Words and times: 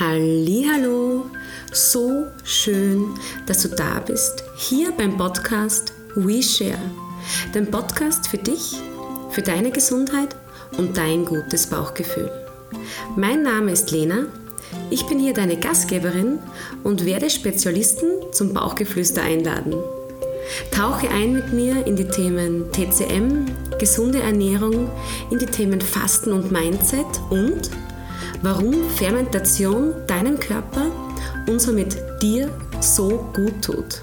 Hallo, 0.00 1.24
so 1.72 2.28
schön, 2.44 3.06
dass 3.46 3.62
du 3.62 3.68
da 3.70 3.98
bist, 3.98 4.44
hier 4.56 4.92
beim 4.92 5.16
Podcast 5.16 5.92
We 6.14 6.40
Share, 6.40 6.78
dem 7.52 7.68
Podcast 7.68 8.28
für 8.28 8.38
dich, 8.38 8.76
für 9.30 9.42
deine 9.42 9.72
Gesundheit 9.72 10.36
und 10.76 10.96
dein 10.96 11.24
gutes 11.24 11.66
Bauchgefühl. 11.66 12.30
Mein 13.16 13.42
Name 13.42 13.72
ist 13.72 13.90
Lena, 13.90 14.26
ich 14.88 15.04
bin 15.06 15.18
hier 15.18 15.34
deine 15.34 15.58
Gastgeberin 15.58 16.38
und 16.84 17.04
werde 17.04 17.28
Spezialisten 17.28 18.08
zum 18.30 18.54
Bauchgeflüster 18.54 19.22
einladen. 19.22 19.74
Tauche 20.70 21.10
ein 21.10 21.32
mit 21.32 21.52
mir 21.52 21.84
in 21.88 21.96
die 21.96 22.06
Themen 22.06 22.70
TCM, 22.70 23.46
gesunde 23.80 24.20
Ernährung, 24.20 24.88
in 25.32 25.40
die 25.40 25.46
Themen 25.46 25.80
Fasten 25.80 26.32
und 26.32 26.52
Mindset 26.52 27.04
und 27.30 27.68
warum 28.42 28.74
Fermentation 28.90 29.94
deinem 30.06 30.38
Körper 30.38 30.86
und 31.46 31.60
somit 31.60 31.96
dir 32.22 32.50
so 32.80 33.30
gut 33.34 33.62
tut. 33.62 34.02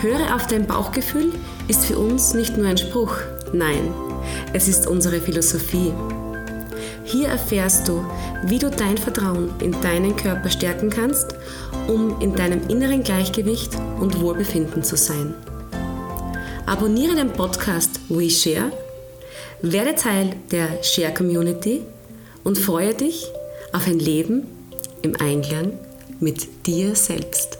Höre 0.00 0.34
auf 0.34 0.46
dein 0.46 0.66
Bauchgefühl 0.66 1.32
ist 1.66 1.84
für 1.84 1.98
uns 1.98 2.34
nicht 2.34 2.56
nur 2.56 2.66
ein 2.66 2.78
Spruch, 2.78 3.16
nein, 3.52 3.92
es 4.52 4.68
ist 4.68 4.86
unsere 4.86 5.20
Philosophie. 5.20 5.92
Hier 7.04 7.28
erfährst 7.28 7.88
du, 7.88 8.04
wie 8.44 8.58
du 8.58 8.70
dein 8.70 8.98
Vertrauen 8.98 9.50
in 9.60 9.72
deinen 9.80 10.14
Körper 10.14 10.50
stärken 10.50 10.90
kannst, 10.90 11.34
um 11.86 12.20
in 12.20 12.34
deinem 12.34 12.68
inneren 12.68 13.02
Gleichgewicht 13.02 13.72
und 13.98 14.20
Wohlbefinden 14.20 14.82
zu 14.82 14.96
sein. 14.96 15.34
Abonniere 16.66 17.14
den 17.14 17.32
Podcast 17.32 17.98
WeShare, 18.08 18.70
werde 19.62 19.94
Teil 19.94 20.36
der 20.50 20.82
Share 20.82 21.14
Community 21.14 21.82
und 22.48 22.56
freue 22.56 22.94
dich 22.94 23.26
auf 23.74 23.86
ein 23.86 23.98
Leben 23.98 24.46
im 25.02 25.20
Einklang 25.20 25.72
mit 26.18 26.66
dir 26.66 26.96
selbst. 26.96 27.58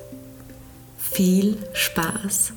Viel 0.97 1.59
Spaß! 1.75 2.55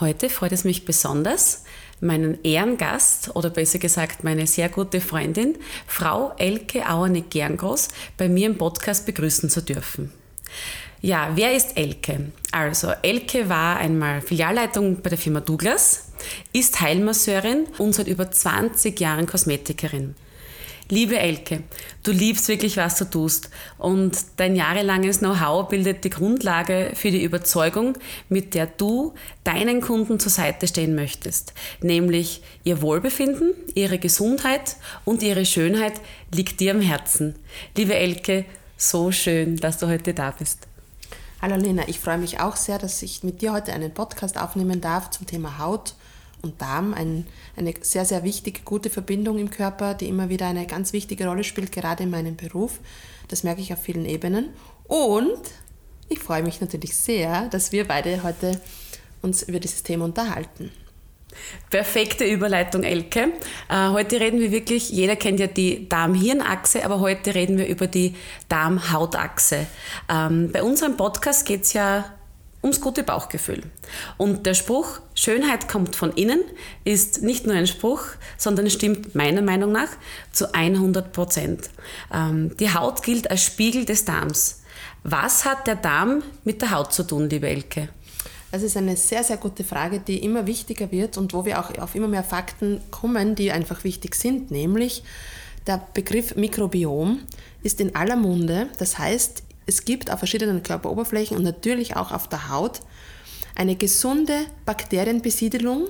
Heute 0.00 0.30
freut 0.30 0.52
es 0.52 0.64
mich 0.64 0.86
besonders, 0.86 1.64
meinen 2.00 2.42
Ehrengast 2.42 3.36
oder 3.36 3.50
besser 3.50 3.78
gesagt 3.78 4.24
meine 4.24 4.46
sehr 4.46 4.70
gute 4.70 5.02
Freundin, 5.02 5.58
Frau 5.86 6.32
Elke 6.38 6.88
Auernick-Gerngroß, 6.88 7.90
bei 8.16 8.30
mir 8.30 8.46
im 8.46 8.56
Podcast 8.56 9.04
begrüßen 9.04 9.50
zu 9.50 9.60
dürfen. 9.60 10.10
Ja, 11.02 11.32
wer 11.34 11.54
ist 11.54 11.76
Elke? 11.76 12.32
Also, 12.50 12.92
Elke 13.02 13.50
war 13.50 13.76
einmal 13.76 14.22
Filialleitung 14.22 15.02
bei 15.02 15.10
der 15.10 15.18
Firma 15.18 15.40
Douglas, 15.40 16.05
ist 16.52 16.80
Heilmasseurin 16.80 17.66
und 17.78 17.94
seit 17.94 18.08
über 18.08 18.30
20 18.30 18.98
Jahren 19.00 19.26
Kosmetikerin. 19.26 20.14
Liebe 20.88 21.18
Elke, 21.18 21.64
du 22.04 22.12
liebst 22.12 22.46
wirklich, 22.46 22.76
was 22.76 22.96
du 22.96 23.06
tust 23.06 23.50
und 23.76 24.16
dein 24.36 24.54
jahrelanges 24.54 25.18
Know-how 25.18 25.68
bildet 25.68 26.04
die 26.04 26.10
Grundlage 26.10 26.92
für 26.94 27.10
die 27.10 27.24
Überzeugung, 27.24 27.98
mit 28.28 28.54
der 28.54 28.66
du 28.68 29.12
deinen 29.42 29.80
Kunden 29.80 30.20
zur 30.20 30.30
Seite 30.30 30.68
stehen 30.68 30.94
möchtest, 30.94 31.54
nämlich 31.82 32.40
ihr 32.62 32.82
Wohlbefinden, 32.82 33.52
ihre 33.74 33.98
Gesundheit 33.98 34.76
und 35.04 35.24
ihre 35.24 35.44
Schönheit 35.44 35.94
liegt 36.32 36.60
dir 36.60 36.70
am 36.70 36.80
Herzen. 36.80 37.34
Liebe 37.76 37.96
Elke, 37.96 38.44
so 38.76 39.10
schön, 39.10 39.56
dass 39.56 39.78
du 39.78 39.88
heute 39.88 40.14
da 40.14 40.30
bist. 40.38 40.68
Hallo 41.42 41.56
Lena, 41.56 41.82
ich 41.88 41.98
freue 41.98 42.18
mich 42.18 42.38
auch 42.38 42.54
sehr, 42.54 42.78
dass 42.78 43.02
ich 43.02 43.24
mit 43.24 43.42
dir 43.42 43.52
heute 43.52 43.72
einen 43.72 43.92
Podcast 43.92 44.38
aufnehmen 44.38 44.80
darf 44.80 45.10
zum 45.10 45.26
Thema 45.26 45.58
Haut 45.58 45.95
und 46.42 46.60
Darm 46.60 46.94
ein, 46.94 47.26
eine 47.56 47.74
sehr, 47.80 48.04
sehr 48.04 48.22
wichtige, 48.24 48.62
gute 48.62 48.90
Verbindung 48.90 49.38
im 49.38 49.50
Körper, 49.50 49.94
die 49.94 50.08
immer 50.08 50.28
wieder 50.28 50.46
eine 50.46 50.66
ganz 50.66 50.92
wichtige 50.92 51.26
Rolle 51.26 51.44
spielt, 51.44 51.72
gerade 51.72 52.02
in 52.02 52.10
meinem 52.10 52.36
Beruf. 52.36 52.80
Das 53.28 53.42
merke 53.42 53.60
ich 53.60 53.72
auf 53.72 53.82
vielen 53.82 54.06
Ebenen. 54.06 54.50
Und 54.84 55.40
ich 56.08 56.18
freue 56.20 56.42
mich 56.42 56.60
natürlich 56.60 56.96
sehr, 56.96 57.48
dass 57.48 57.72
wir 57.72 57.86
beide 57.86 58.22
heute 58.22 58.60
uns 59.22 59.42
über 59.42 59.58
dieses 59.58 59.82
Thema 59.82 60.04
unterhalten. 60.04 60.70
Perfekte 61.70 62.24
Überleitung, 62.24 62.82
Elke. 62.82 63.32
Äh, 63.68 63.90
heute 63.90 64.20
reden 64.20 64.40
wir 64.40 64.52
wirklich, 64.52 64.90
jeder 64.90 65.16
kennt 65.16 65.40
ja 65.40 65.46
die 65.46 65.88
Darm-Hirn-Achse, 65.88 66.84
aber 66.84 67.00
heute 67.00 67.34
reden 67.34 67.58
wir 67.58 67.66
über 67.66 67.86
die 67.86 68.14
Darm-Haut-Achse. 68.48 69.66
Ähm, 70.08 70.50
bei 70.52 70.62
unserem 70.62 70.96
Podcast 70.96 71.44
geht 71.44 71.62
es 71.62 71.72
ja 71.72 72.04
ums 72.66 72.80
gute 72.80 73.02
Bauchgefühl. 73.02 73.62
Und 74.16 74.44
der 74.46 74.54
Spruch, 74.54 75.00
Schönheit 75.14 75.68
kommt 75.68 75.96
von 75.96 76.12
innen, 76.12 76.40
ist 76.84 77.22
nicht 77.22 77.46
nur 77.46 77.54
ein 77.54 77.66
Spruch, 77.66 78.02
sondern 78.36 78.68
stimmt 78.68 79.14
meiner 79.14 79.42
Meinung 79.42 79.72
nach 79.72 79.88
zu 80.32 80.52
100 80.52 81.12
Prozent. 81.12 81.70
Ähm, 82.12 82.56
die 82.58 82.74
Haut 82.74 83.02
gilt 83.02 83.30
als 83.30 83.44
Spiegel 83.44 83.84
des 83.84 84.04
Darms. 84.04 84.62
Was 85.04 85.44
hat 85.44 85.66
der 85.66 85.76
Darm 85.76 86.22
mit 86.44 86.60
der 86.60 86.72
Haut 86.72 86.92
zu 86.92 87.04
tun, 87.04 87.30
liebe 87.30 87.48
Elke? 87.48 87.88
Das 88.50 88.62
ist 88.62 88.76
eine 88.76 88.96
sehr, 88.96 89.22
sehr 89.22 89.36
gute 89.36 89.64
Frage, 89.64 90.00
die 90.00 90.18
immer 90.18 90.46
wichtiger 90.46 90.90
wird 90.90 91.16
und 91.18 91.32
wo 91.34 91.44
wir 91.44 91.60
auch 91.60 91.76
auf 91.78 91.94
immer 91.94 92.08
mehr 92.08 92.24
Fakten 92.24 92.80
kommen, 92.90 93.34
die 93.34 93.52
einfach 93.52 93.84
wichtig 93.84 94.14
sind, 94.14 94.50
nämlich 94.50 95.02
der 95.66 95.84
Begriff 95.94 96.36
Mikrobiom 96.36 97.20
ist 97.62 97.80
in 97.80 97.94
aller 97.96 98.16
Munde. 98.16 98.68
Das 98.78 98.98
heißt, 98.98 99.42
es 99.66 99.84
gibt 99.84 100.10
auf 100.10 100.20
verschiedenen 100.20 100.62
Körperoberflächen 100.62 101.36
und 101.36 101.42
natürlich 101.42 101.96
auch 101.96 102.12
auf 102.12 102.28
der 102.28 102.48
Haut 102.48 102.80
eine 103.56 103.74
gesunde 103.74 104.46
Bakterienbesiedelung, 104.64 105.88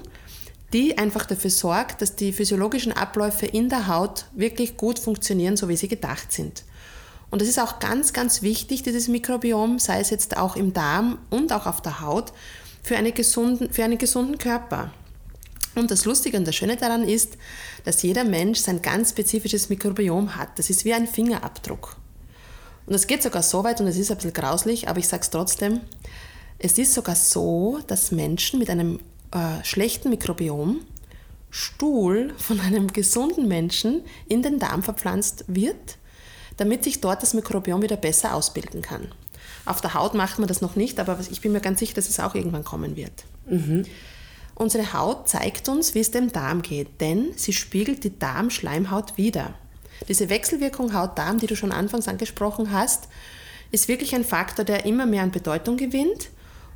die 0.73 0.99
einfach 0.99 1.27
dafür 1.27 1.51
sorgt, 1.51 2.03
dass 2.03 2.17
die 2.17 2.33
physiologischen 2.33 2.93
Abläufe 2.93 3.47
in 3.47 3.69
der 3.69 3.87
Haut 3.87 4.27
wirklich 4.35 4.77
gut 4.77 4.99
funktionieren, 4.99 5.57
so 5.57 5.69
wie 5.69 5.77
sie 5.77 5.89
gedacht 5.89 6.33
sind. 6.33 6.65
Und 7.31 7.43
das 7.43 7.49
ist 7.49 7.59
auch 7.59 7.79
ganz, 7.81 8.13
ganz 8.13 8.43
wichtig, 8.43 8.83
dieses 8.83 9.09
Mikrobiom, 9.09 9.79
sei 9.79 10.01
es 10.01 10.11
jetzt 10.11 10.37
auch 10.37 10.57
im 10.57 10.73
Darm 10.73 11.19
und 11.29 11.53
auch 11.53 11.67
auf 11.67 11.83
der 11.83 12.01
Haut, 12.01 12.33
für, 12.83 12.97
eine 12.97 13.13
gesunden, 13.13 13.73
für 13.73 13.85
einen 13.85 13.99
gesunden 13.99 14.39
Körper. 14.39 14.93
Und 15.75 15.91
das 15.91 16.05
Lustige 16.05 16.39
und 16.39 16.47
das 16.47 16.55
Schöne 16.55 16.77
daran 16.77 17.07
ist, 17.07 17.37
dass 17.85 18.03
jeder 18.03 18.25
Mensch 18.25 18.61
sein 18.61 18.81
ganz 18.81 19.11
spezifisches 19.11 19.69
Mikrobiom 19.69 20.37
hat. 20.37 20.59
Das 20.59 20.71
ist 20.71 20.85
wie 20.85 20.95
ein 20.95 21.07
Fingerabdruck. 21.07 21.97
Und 22.87 22.95
es 22.95 23.07
geht 23.07 23.23
sogar 23.23 23.43
so 23.43 23.65
weit, 23.65 23.81
und 23.81 23.87
es 23.87 23.97
ist 23.97 24.11
ein 24.11 24.17
bisschen 24.17 24.33
grauslich, 24.33 24.89
aber 24.89 24.99
ich 24.99 25.09
sage 25.09 25.23
es 25.23 25.31
trotzdem, 25.31 25.81
es 26.59 26.79
ist 26.79 26.95
sogar 26.95 27.17
so, 27.17 27.81
dass 27.87 28.13
Menschen 28.13 28.59
mit 28.59 28.71
einem 28.71 29.01
äh, 29.33 29.63
schlechten 29.65 30.11
Mikrobiom 30.11 30.81
Stuhl 31.51 32.35
von 32.37 32.61
einem 32.61 32.93
gesunden 32.93 33.49
Menschen 33.49 34.03
in 34.29 34.43
den 34.43 34.59
Darm 34.59 34.83
verpflanzt 34.83 35.45
wird, 35.47 35.99
damit 36.57 36.85
sich 36.85 37.01
dort 37.01 37.23
das 37.23 37.35
Mikrobiom 37.35 37.83
wieder 37.83 37.97
besser 37.97 38.35
ausbilden 38.35 38.83
kann. 38.83 39.09
Auf 39.65 39.81
der 39.81 39.95
Haut 39.95 40.15
macht 40.15 40.39
man 40.39 40.49
das 40.49 40.61
noch 40.61 40.77
nicht, 40.77 41.01
aber 41.01 41.19
ich 41.31 41.41
bin 41.41 41.53
mir 41.53 41.61
ganz 41.61 41.81
sicher, 41.81 41.95
dass 41.95 42.09
es 42.09 42.21
auch 42.21 42.35
irgendwann 42.35 42.65
kommen 42.65 42.97
wird. 42.97 43.25
Mhm. 43.49 43.85
Unsere 44.55 44.93
Haut 44.93 45.29
zeigt 45.29 45.69
uns, 45.69 45.95
wie 45.95 46.01
es 46.01 46.11
dem 46.11 46.33
Darm 46.33 46.63
geht, 46.63 47.01
denn 47.01 47.33
sie 47.37 47.53
spiegelt 47.53 48.05
die 48.05 48.19
Darmschleimhaut 48.19 49.19
wider. 49.19 49.55
Diese 50.09 50.29
Wechselwirkung 50.29 50.95
Haut-Darm, 50.95 51.39
die 51.39 51.47
du 51.47 51.57
schon 51.57 51.73
anfangs 51.73 52.09
angesprochen 52.09 52.73
hast, 52.73 53.09
ist 53.71 53.89
wirklich 53.89 54.15
ein 54.15 54.25
Faktor, 54.25 54.65
der 54.65 54.84
immer 54.87 55.07
mehr 55.07 55.23
an 55.23 55.31
Bedeutung 55.31 55.77
gewinnt. 55.77 56.31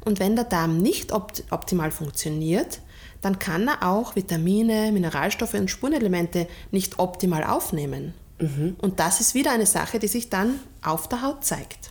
Und 0.04 0.18
wenn 0.18 0.34
der 0.34 0.44
Darm 0.44 0.78
nicht 0.78 1.12
opt 1.12 1.44
optimal 1.50 1.90
funktioniert, 1.90 2.80
dann 3.20 3.38
kann 3.38 3.68
er 3.68 3.86
auch 3.86 4.16
Vitamine, 4.16 4.92
Mineralstoffe 4.92 5.54
und 5.54 5.70
Spurenelemente 5.70 6.46
nicht 6.70 6.98
optimal 6.98 7.44
aufnehmen. 7.44 8.14
Mhm. 8.38 8.76
Und 8.78 8.98
das 8.98 9.20
ist 9.20 9.34
wieder 9.34 9.52
eine 9.52 9.66
Sache, 9.66 9.98
die 9.98 10.08
sich 10.08 10.30
dann 10.30 10.60
auf 10.82 11.08
der 11.08 11.22
Haut 11.22 11.44
zeigt. 11.44 11.90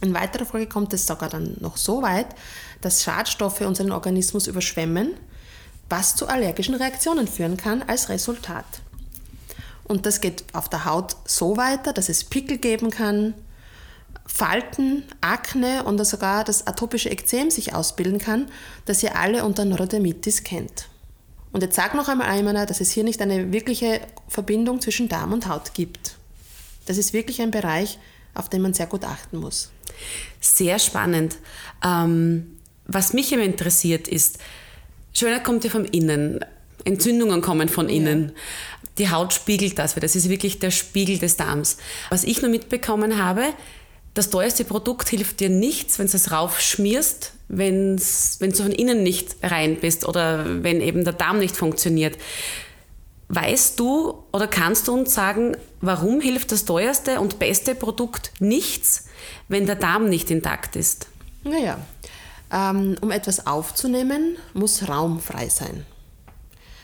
In 0.00 0.14
weiterer 0.14 0.46
Folge 0.46 0.68
kommt 0.68 0.92
es 0.92 1.06
sogar 1.06 1.28
dann 1.28 1.56
noch 1.58 1.76
so 1.76 2.02
weit, 2.02 2.28
dass 2.80 3.02
Schadstoffe 3.02 3.62
unseren 3.62 3.90
Organismus 3.90 4.46
überschwemmen, 4.46 5.14
was 5.88 6.14
zu 6.14 6.28
allergischen 6.28 6.76
Reaktionen 6.76 7.26
führen 7.26 7.56
kann 7.56 7.82
als 7.82 8.08
Resultat. 8.08 8.64
Und 9.88 10.04
das 10.06 10.20
geht 10.20 10.44
auf 10.52 10.68
der 10.68 10.84
Haut 10.84 11.16
so 11.24 11.56
weiter, 11.56 11.92
dass 11.92 12.08
es 12.08 12.24
Pickel 12.24 12.58
geben 12.58 12.90
kann, 12.90 13.34
Falten, 14.26 15.04
Akne 15.22 15.84
und 15.84 16.04
sogar 16.04 16.44
das 16.44 16.66
atopische 16.66 17.08
Ekzem 17.08 17.50
sich 17.50 17.74
ausbilden 17.74 18.18
kann, 18.18 18.50
das 18.84 19.02
ihr 19.02 19.16
alle 19.16 19.44
unter 19.44 19.64
Neurodermitis 19.64 20.44
kennt. 20.44 20.88
Und 21.50 21.62
jetzt 21.62 21.76
sag 21.76 21.94
noch 21.94 22.08
einmal 22.08 22.28
einer, 22.28 22.66
dass 22.66 22.80
es 22.80 22.90
hier 22.90 23.04
nicht 23.04 23.22
eine 23.22 23.52
wirkliche 23.52 24.02
Verbindung 24.28 24.82
zwischen 24.82 25.08
Darm 25.08 25.32
und 25.32 25.48
Haut 25.48 25.72
gibt. 25.72 26.16
Das 26.84 26.98
ist 26.98 27.14
wirklich 27.14 27.40
ein 27.40 27.50
Bereich, 27.50 27.98
auf 28.34 28.50
den 28.50 28.60
man 28.60 28.74
sehr 28.74 28.86
gut 28.86 29.04
achten 29.04 29.38
muss. 29.38 29.70
Sehr 30.40 30.78
spannend. 30.78 31.36
Ähm, 31.82 32.58
was 32.84 33.14
mich 33.14 33.32
immer 33.32 33.44
interessiert 33.44 34.08
ist, 34.08 34.38
Schönheit 35.14 35.42
kommt 35.42 35.64
ja 35.64 35.70
vom 35.70 35.86
Innen. 35.86 36.44
Entzündungen 36.84 37.40
kommen 37.42 37.68
von 37.68 37.88
innen. 37.88 38.32
Die 38.98 39.10
Haut 39.10 39.32
spiegelt 39.32 39.78
das, 39.78 39.96
weil 39.96 40.00
das 40.00 40.16
ist 40.16 40.28
wirklich 40.28 40.58
der 40.58 40.70
Spiegel 40.70 41.18
des 41.18 41.36
Darms. 41.36 41.76
Was 42.10 42.24
ich 42.24 42.42
nur 42.42 42.50
mitbekommen 42.50 43.22
habe, 43.22 43.44
das 44.14 44.30
teuerste 44.30 44.64
Produkt 44.64 45.08
hilft 45.08 45.38
dir 45.40 45.48
nichts, 45.48 45.98
wenn 45.98 46.08
du 46.08 46.16
es 46.16 46.32
raufschmierst, 46.32 47.34
wenn 47.48 47.96
du 47.96 48.52
von 48.52 48.72
innen 48.72 49.02
nicht 49.02 49.36
rein 49.42 49.76
bist 49.76 50.06
oder 50.06 50.64
wenn 50.64 50.80
eben 50.80 51.04
der 51.04 51.12
Darm 51.12 51.38
nicht 51.38 51.56
funktioniert. 51.56 52.18
weißt 53.28 53.78
du 53.78 54.24
oder 54.32 54.48
kannst 54.48 54.88
du 54.88 54.94
uns 54.94 55.14
sagen, 55.14 55.56
warum 55.80 56.20
hilft 56.20 56.50
das 56.50 56.64
teuerste 56.64 57.20
und 57.20 57.38
beste 57.38 57.74
Produkt 57.74 58.32
nichts, 58.40 59.04
wenn 59.48 59.66
der 59.66 59.76
Darm 59.76 60.08
nicht 60.08 60.30
intakt 60.30 60.76
ist? 60.76 61.06
Naja, 61.44 61.78
ähm, 62.50 62.96
um 63.00 63.10
etwas 63.10 63.46
aufzunehmen, 63.46 64.36
muss 64.54 64.88
Raum 64.88 65.20
frei 65.20 65.48
sein. 65.48 65.84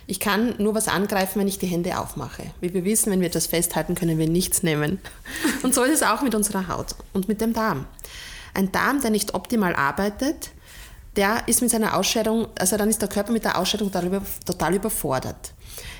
Ich 0.06 0.20
kann 0.20 0.54
nur 0.58 0.74
was 0.74 0.88
angreifen, 0.88 1.40
wenn 1.40 1.48
ich 1.48 1.58
die 1.58 1.66
Hände 1.66 1.98
aufmache. 1.98 2.44
Wie 2.60 2.74
wir 2.74 2.84
wissen, 2.84 3.10
wenn 3.10 3.20
wir 3.20 3.28
etwas 3.28 3.46
festhalten, 3.46 3.94
können 3.94 4.18
wir 4.18 4.28
nichts 4.28 4.62
nehmen. 4.62 4.98
Und 5.62 5.74
so 5.74 5.82
ist 5.82 5.94
es 5.94 6.02
auch 6.02 6.22
mit 6.22 6.34
unserer 6.34 6.68
Haut 6.68 6.94
und 7.12 7.28
mit 7.28 7.40
dem 7.40 7.52
Darm. 7.52 7.86
Ein 8.52 8.70
Darm, 8.70 9.00
der 9.00 9.10
nicht 9.10 9.34
optimal 9.34 9.74
arbeitet, 9.74 10.50
der 11.16 11.46
ist 11.46 11.62
mit 11.62 11.70
seiner 11.70 11.96
Ausscheidung, 11.96 12.48
also 12.58 12.76
dann 12.76 12.90
ist 12.90 13.00
der 13.00 13.08
Körper 13.08 13.32
mit 13.32 13.44
der 13.44 13.58
Ausscheidung 13.58 13.90
darüber, 13.90 14.22
total 14.44 14.74
überfordert. 14.74 15.54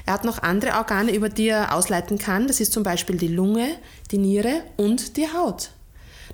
Er 0.07 0.15
hat 0.15 0.25
noch 0.25 0.43
andere 0.43 0.77
Organe, 0.77 1.15
über 1.15 1.29
die 1.29 1.49
er 1.49 1.75
ausleiten 1.75 2.19
kann. 2.19 2.47
Das 2.47 2.61
ist 2.61 2.73
zum 2.73 2.83
Beispiel 2.83 3.17
die 3.17 3.29
Lunge, 3.29 3.69
die 4.11 4.19
Niere 4.19 4.63
und 4.77 5.17
die 5.17 5.29
Haut. 5.33 5.71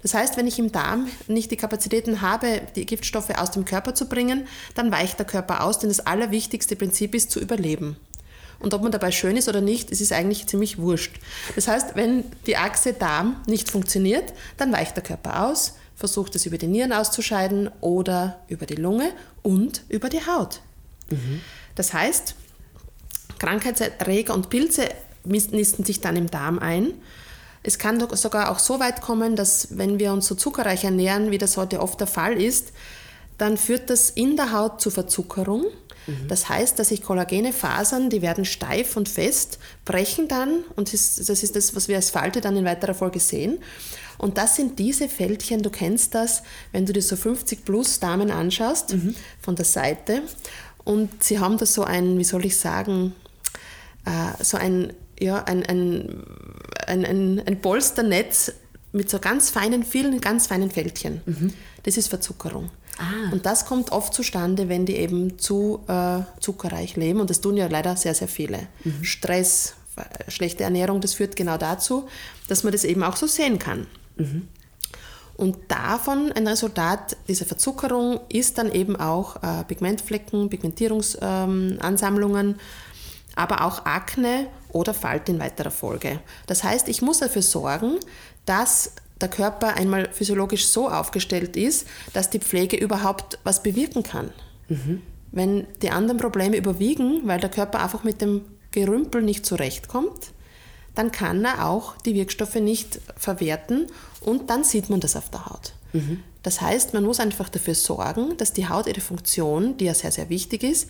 Das 0.02 0.14
heißt, 0.14 0.36
wenn 0.36 0.46
ich 0.46 0.58
im 0.58 0.72
Darm 0.72 1.08
nicht 1.28 1.50
die 1.50 1.56
Kapazitäten 1.56 2.20
habe, 2.20 2.62
die 2.74 2.86
Giftstoffe 2.86 3.30
aus 3.30 3.50
dem 3.50 3.64
Körper 3.64 3.94
zu 3.94 4.08
bringen, 4.08 4.46
dann 4.74 4.90
weicht 4.90 5.18
der 5.18 5.26
Körper 5.26 5.62
aus, 5.64 5.78
denn 5.78 5.90
das 5.90 6.00
allerwichtigste 6.00 6.76
Prinzip 6.76 7.14
ist 7.14 7.30
zu 7.30 7.40
überleben. 7.40 7.96
Und 8.60 8.74
ob 8.74 8.82
man 8.82 8.92
dabei 8.92 9.10
schön 9.10 9.36
ist 9.36 9.48
oder 9.48 9.62
nicht, 9.62 9.90
es 9.90 10.00
ist 10.00 10.12
eigentlich 10.12 10.46
ziemlich 10.46 10.78
wurscht. 10.78 11.16
Das 11.54 11.66
heißt, 11.66 11.96
wenn 11.96 12.24
die 12.46 12.56
Achse 12.56 12.92
Darm 12.92 13.36
nicht 13.46 13.70
funktioniert, 13.70 14.32
dann 14.58 14.72
weicht 14.72 14.96
der 14.96 15.02
Körper 15.02 15.46
aus, 15.46 15.74
versucht 15.96 16.34
es 16.34 16.46
über 16.46 16.58
die 16.58 16.66
Nieren 16.66 16.92
auszuscheiden 16.92 17.70
oder 17.80 18.40
über 18.48 18.66
die 18.66 18.74
Lunge 18.74 19.12
und 19.42 19.82
über 19.88 20.08
die 20.08 20.26
Haut. 20.26 20.60
Mhm. 21.10 21.40
Das 21.74 21.94
heißt, 21.94 22.34
Krankheitserreger 23.38 24.34
und 24.34 24.50
Pilze 24.50 24.88
nisten 25.24 25.84
sich 25.84 26.00
dann 26.00 26.16
im 26.16 26.30
Darm 26.30 26.58
ein 26.58 26.92
es 27.62 27.78
kann 27.78 28.06
sogar 28.16 28.50
auch 28.50 28.58
so 28.58 28.80
weit 28.80 29.00
kommen, 29.00 29.36
dass 29.36 29.76
wenn 29.76 29.98
wir 29.98 30.12
uns 30.12 30.26
so 30.26 30.34
zuckerreich 30.34 30.84
ernähren, 30.84 31.30
wie 31.30 31.38
das 31.38 31.56
heute 31.56 31.80
oft 31.80 32.00
der 32.00 32.06
Fall 32.06 32.40
ist, 32.40 32.72
dann 33.38 33.56
führt 33.56 33.90
das 33.90 34.10
in 34.10 34.36
der 34.36 34.52
Haut 34.52 34.80
zu 34.80 34.90
Verzuckerung. 34.90 35.64
Mhm. 36.06 36.28
Das 36.28 36.48
heißt, 36.48 36.78
dass 36.78 36.88
sich 36.88 37.02
kollagene 37.02 37.52
Fasern, 37.52 38.10
die 38.10 38.22
werden 38.22 38.44
steif 38.44 38.96
und 38.96 39.08
fest, 39.08 39.58
brechen 39.84 40.28
dann 40.28 40.64
und 40.76 40.92
das 40.92 41.18
ist 41.18 41.56
das, 41.56 41.74
was 41.74 41.88
wir 41.88 41.96
als 41.96 42.10
Falte 42.10 42.40
dann 42.40 42.56
in 42.56 42.64
weiterer 42.64 42.94
Folge 42.94 43.20
sehen. 43.20 43.58
Und 44.16 44.36
das 44.36 44.56
sind 44.56 44.78
diese 44.78 45.08
Fältchen, 45.08 45.62
du 45.62 45.70
kennst 45.70 46.14
das, 46.14 46.42
wenn 46.72 46.84
du 46.84 46.92
dir 46.92 47.02
so 47.02 47.16
50 47.16 47.64
plus 47.64 48.00
Damen 48.00 48.30
anschaust 48.30 48.92
mhm. 48.94 49.14
von 49.40 49.56
der 49.56 49.64
Seite 49.64 50.22
und 50.84 51.22
sie 51.22 51.38
haben 51.38 51.56
da 51.58 51.66
so 51.66 51.84
ein, 51.84 52.18
wie 52.18 52.24
soll 52.24 52.44
ich 52.44 52.56
sagen, 52.56 53.14
äh, 54.04 54.42
so 54.42 54.56
ein 54.56 54.92
ja, 55.20 55.44
ein, 55.44 55.64
ein, 55.64 56.24
ein, 56.86 57.04
ein, 57.04 57.42
ein 57.46 57.60
Polsternetz 57.60 58.52
mit 58.92 59.08
so 59.08 59.18
ganz 59.20 59.50
feinen, 59.50 59.84
vielen 59.84 60.20
ganz 60.20 60.48
feinen 60.48 60.70
Fältchen. 60.70 61.20
Mhm. 61.26 61.52
Das 61.84 61.96
ist 61.96 62.08
Verzuckerung. 62.08 62.70
Ah. 62.98 63.30
Und 63.32 63.46
das 63.46 63.64
kommt 63.66 63.92
oft 63.92 64.12
zustande, 64.12 64.68
wenn 64.68 64.84
die 64.84 64.96
eben 64.96 65.38
zu 65.38 65.84
äh, 65.86 66.20
zuckerreich 66.40 66.96
leben. 66.96 67.20
Und 67.20 67.30
das 67.30 67.40
tun 67.40 67.56
ja 67.56 67.68
leider 67.68 67.96
sehr, 67.96 68.14
sehr 68.14 68.28
viele. 68.28 68.66
Mhm. 68.84 69.04
Stress, 69.04 69.74
schlechte 70.28 70.64
Ernährung, 70.64 71.00
das 71.00 71.14
führt 71.14 71.36
genau 71.36 71.56
dazu, 71.56 72.08
dass 72.48 72.64
man 72.64 72.72
das 72.72 72.84
eben 72.84 73.02
auch 73.02 73.16
so 73.16 73.26
sehen 73.26 73.58
kann. 73.58 73.86
Mhm. 74.16 74.48
Und 75.36 75.56
davon 75.68 76.32
ein 76.32 76.46
Resultat 76.46 77.16
dieser 77.26 77.46
Verzuckerung 77.46 78.20
ist 78.28 78.58
dann 78.58 78.70
eben 78.70 78.96
auch 78.96 79.42
äh, 79.42 79.64
Pigmentflecken, 79.64 80.50
Pigmentierungsansammlungen, 80.50 82.46
ähm, 82.48 82.56
aber 83.36 83.64
auch 83.64 83.86
Akne 83.86 84.48
oder 84.72 84.94
Falte 84.94 85.32
in 85.32 85.40
weiterer 85.40 85.70
Folge. 85.70 86.20
Das 86.46 86.64
heißt, 86.64 86.88
ich 86.88 87.02
muss 87.02 87.18
dafür 87.18 87.42
sorgen, 87.42 87.98
dass 88.46 88.92
der 89.20 89.28
Körper 89.28 89.74
einmal 89.74 90.08
physiologisch 90.12 90.66
so 90.66 90.88
aufgestellt 90.88 91.56
ist, 91.56 91.86
dass 92.12 92.30
die 92.30 92.38
Pflege 92.38 92.76
überhaupt 92.76 93.38
was 93.44 93.62
bewirken 93.62 94.02
kann. 94.02 94.30
Mhm. 94.68 95.02
Wenn 95.32 95.66
die 95.82 95.90
anderen 95.90 96.18
Probleme 96.18 96.56
überwiegen, 96.56 97.22
weil 97.24 97.38
der 97.38 97.50
Körper 97.50 97.82
einfach 97.82 98.02
mit 98.02 98.20
dem 98.20 98.42
Gerümpel 98.72 99.22
nicht 99.22 99.46
zurechtkommt, 99.46 100.32
dann 100.94 101.12
kann 101.12 101.44
er 101.44 101.68
auch 101.68 101.96
die 101.98 102.14
Wirkstoffe 102.14 102.56
nicht 102.56 103.00
verwerten 103.16 103.86
und 104.20 104.50
dann 104.50 104.64
sieht 104.64 104.90
man 104.90 105.00
das 105.00 105.16
auf 105.16 105.30
der 105.30 105.46
Haut. 105.46 105.72
Mhm. 105.92 106.22
Das 106.42 106.60
heißt, 106.60 106.94
man 106.94 107.04
muss 107.04 107.20
einfach 107.20 107.48
dafür 107.48 107.74
sorgen, 107.74 108.36
dass 108.38 108.52
die 108.52 108.68
Haut 108.68 108.86
ihre 108.86 109.00
Funktion, 109.00 109.76
die 109.76 109.84
ja 109.84 109.94
sehr, 109.94 110.10
sehr 110.10 110.28
wichtig 110.30 110.62
ist, 110.62 110.88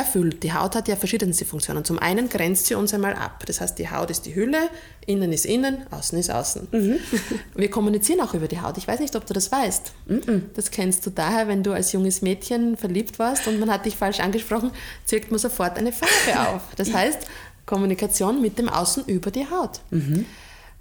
erfüllt. 0.00 0.42
Die 0.42 0.52
Haut 0.52 0.74
hat 0.74 0.88
ja 0.88 0.96
verschiedenste 0.96 1.44
Funktionen. 1.44 1.84
Zum 1.84 1.98
einen 1.98 2.28
grenzt 2.28 2.66
sie 2.66 2.74
uns 2.74 2.92
einmal 2.92 3.14
ab. 3.14 3.44
Das 3.46 3.60
heißt, 3.60 3.78
die 3.78 3.90
Haut 3.90 4.10
ist 4.10 4.26
die 4.26 4.34
Hülle, 4.34 4.68
innen 5.06 5.32
ist 5.32 5.46
innen, 5.46 5.86
außen 5.90 6.18
ist 6.18 6.30
außen. 6.30 6.68
Mhm. 6.72 6.96
Wir 7.54 7.70
kommunizieren 7.70 8.20
auch 8.20 8.34
über 8.34 8.48
die 8.48 8.60
Haut. 8.60 8.76
Ich 8.78 8.88
weiß 8.88 9.00
nicht, 9.00 9.14
ob 9.16 9.26
du 9.26 9.34
das 9.34 9.50
weißt. 9.52 9.92
Mhm. 10.06 10.50
Das 10.54 10.70
kennst 10.70 11.06
du 11.06 11.10
daher, 11.10 11.48
wenn 11.48 11.62
du 11.62 11.72
als 11.72 11.92
junges 11.92 12.22
Mädchen 12.22 12.76
verliebt 12.76 13.18
warst 13.18 13.46
und 13.46 13.60
man 13.60 13.70
hat 13.70 13.86
dich 13.86 13.96
falsch 13.96 14.20
angesprochen, 14.20 14.70
zirkt 15.04 15.30
man 15.30 15.38
sofort 15.38 15.78
eine 15.78 15.92
Farbe 15.92 16.50
auf. 16.54 16.62
Das 16.76 16.92
heißt, 16.92 17.20
Kommunikation 17.66 18.40
mit 18.42 18.58
dem 18.58 18.68
Außen 18.68 19.04
über 19.06 19.30
die 19.30 19.48
Haut. 19.48 19.80
Mhm. 19.90 20.26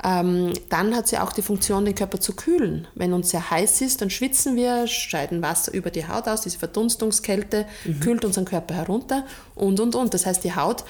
Ähm, 0.01 0.53
dann 0.69 0.95
hat 0.95 1.07
sie 1.09 1.17
auch 1.17 1.33
die 1.33 1.41
Funktion, 1.41 1.83
den 1.83 1.95
Körper 1.95 2.19
zu 2.21 2.33
kühlen. 2.33 2.87
Wenn 2.95 3.11
uns 3.11 3.31
sehr 3.31 3.49
heiß 3.49 3.81
ist, 3.81 4.01
dann 4.01 4.09
schwitzen 4.09 4.55
wir, 4.55 4.87
scheiden 4.87 5.41
Wasser 5.41 5.73
über 5.73 5.91
die 5.91 6.07
Haut 6.07 6.27
aus, 6.27 6.41
diese 6.41 6.57
Verdunstungskälte 6.57 7.65
mhm. 7.83 7.99
kühlt 7.99 8.23
unseren 8.23 8.45
Körper 8.45 8.75
herunter 8.75 9.25
und, 9.55 9.79
und, 9.79 9.95
und. 9.95 10.13
Das 10.13 10.25
heißt, 10.25 10.43
die 10.43 10.55
Haut, 10.55 10.85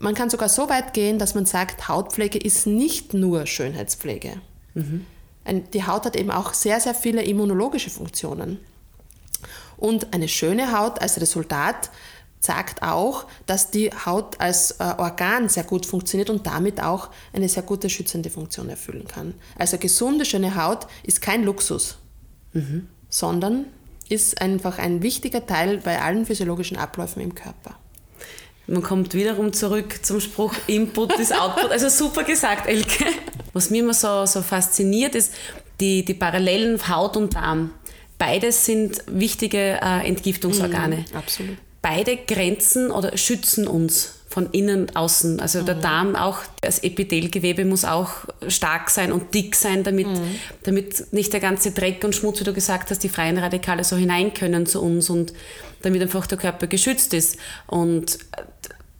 man 0.00 0.14
kann 0.14 0.30
sogar 0.30 0.48
so 0.48 0.68
weit 0.68 0.94
gehen, 0.94 1.18
dass 1.18 1.34
man 1.34 1.46
sagt, 1.46 1.88
Hautpflege 1.88 2.38
ist 2.38 2.66
nicht 2.66 3.14
nur 3.14 3.46
Schönheitspflege. 3.46 4.40
Mhm. 4.74 5.06
Die 5.72 5.86
Haut 5.86 6.04
hat 6.04 6.16
eben 6.16 6.30
auch 6.30 6.52
sehr, 6.52 6.80
sehr 6.80 6.94
viele 6.94 7.22
immunologische 7.22 7.90
Funktionen. 7.90 8.58
Und 9.76 10.12
eine 10.12 10.28
schöne 10.28 10.76
Haut 10.78 11.00
als 11.00 11.20
Resultat 11.20 11.90
sagt 12.40 12.82
auch, 12.82 13.26
dass 13.46 13.70
die 13.70 13.90
Haut 13.90 14.40
als 14.40 14.72
äh, 14.72 14.94
Organ 14.96 15.48
sehr 15.50 15.64
gut 15.64 15.84
funktioniert 15.84 16.30
und 16.30 16.46
damit 16.46 16.82
auch 16.82 17.10
eine 17.34 17.48
sehr 17.48 17.62
gute 17.62 17.90
schützende 17.90 18.30
Funktion 18.30 18.70
erfüllen 18.70 19.06
kann. 19.06 19.34
Also 19.58 19.76
gesunde, 19.76 20.24
schöne 20.24 20.56
Haut 20.56 20.86
ist 21.02 21.20
kein 21.20 21.44
Luxus, 21.44 21.98
mhm. 22.54 22.88
sondern 23.10 23.66
ist 24.08 24.40
einfach 24.40 24.78
ein 24.78 25.02
wichtiger 25.02 25.46
Teil 25.46 25.78
bei 25.78 26.00
allen 26.00 26.24
physiologischen 26.24 26.78
Abläufen 26.78 27.22
im 27.22 27.34
Körper. 27.34 27.76
Man 28.66 28.82
kommt 28.82 29.14
wiederum 29.14 29.52
zurück 29.52 29.98
zum 30.02 30.20
Spruch, 30.20 30.54
Input 30.66 31.18
ist 31.18 31.38
Output. 31.38 31.70
Also 31.70 31.88
super 31.88 32.24
gesagt, 32.24 32.66
Elke. 32.68 33.04
Was 33.52 33.68
mir 33.68 33.82
immer 33.82 33.94
so, 33.94 34.26
so 34.26 34.42
fasziniert, 34.42 35.14
ist 35.14 35.34
die, 35.80 36.04
die 36.04 36.14
Parallelen 36.14 36.88
Haut 36.88 37.16
und 37.16 37.34
Darm. 37.34 37.72
Beides 38.16 38.64
sind 38.64 39.02
wichtige 39.08 39.80
äh, 39.82 40.06
Entgiftungsorgane. 40.06 41.04
Mm, 41.12 41.16
absolut 41.16 41.56
beide 41.82 42.16
Grenzen 42.16 42.90
oder 42.90 43.16
schützen 43.16 43.66
uns 43.66 44.20
von 44.30 44.48
innen 44.52 44.82
und 44.82 44.96
außen. 44.96 45.40
Also 45.40 45.60
mhm. 45.60 45.66
der 45.66 45.74
Darm 45.74 46.14
auch, 46.14 46.38
das 46.60 46.84
Epithelgewebe 46.84 47.64
muss 47.64 47.84
auch 47.84 48.12
stark 48.46 48.88
sein 48.88 49.10
und 49.10 49.34
dick 49.34 49.56
sein, 49.56 49.82
damit, 49.82 50.06
mhm. 50.06 50.36
damit 50.62 51.12
nicht 51.12 51.32
der 51.32 51.40
ganze 51.40 51.72
Dreck 51.72 52.04
und 52.04 52.14
Schmutz, 52.14 52.40
wie 52.40 52.44
du 52.44 52.52
gesagt 52.52 52.90
hast, 52.90 53.02
die 53.02 53.08
freien 53.08 53.38
Radikale 53.38 53.82
so 53.82 53.96
hinein 53.96 54.32
können 54.32 54.66
zu 54.66 54.80
uns 54.80 55.10
und 55.10 55.32
damit 55.82 56.00
einfach 56.00 56.28
der 56.28 56.38
Körper 56.38 56.68
geschützt 56.68 57.12
ist. 57.12 57.38
Und 57.66 58.18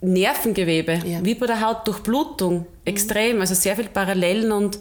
Nervengewebe, 0.01 1.01
ja. 1.07 1.25
wie 1.25 1.35
bei 1.35 1.47
der 1.47 1.61
Haut, 1.61 1.87
Durchblutung, 1.87 2.67
extrem, 2.85 3.37
mhm. 3.37 3.43
also 3.43 3.55
sehr 3.55 3.77
viele 3.77 3.89
Parallelen 3.89 4.51
und 4.51 4.81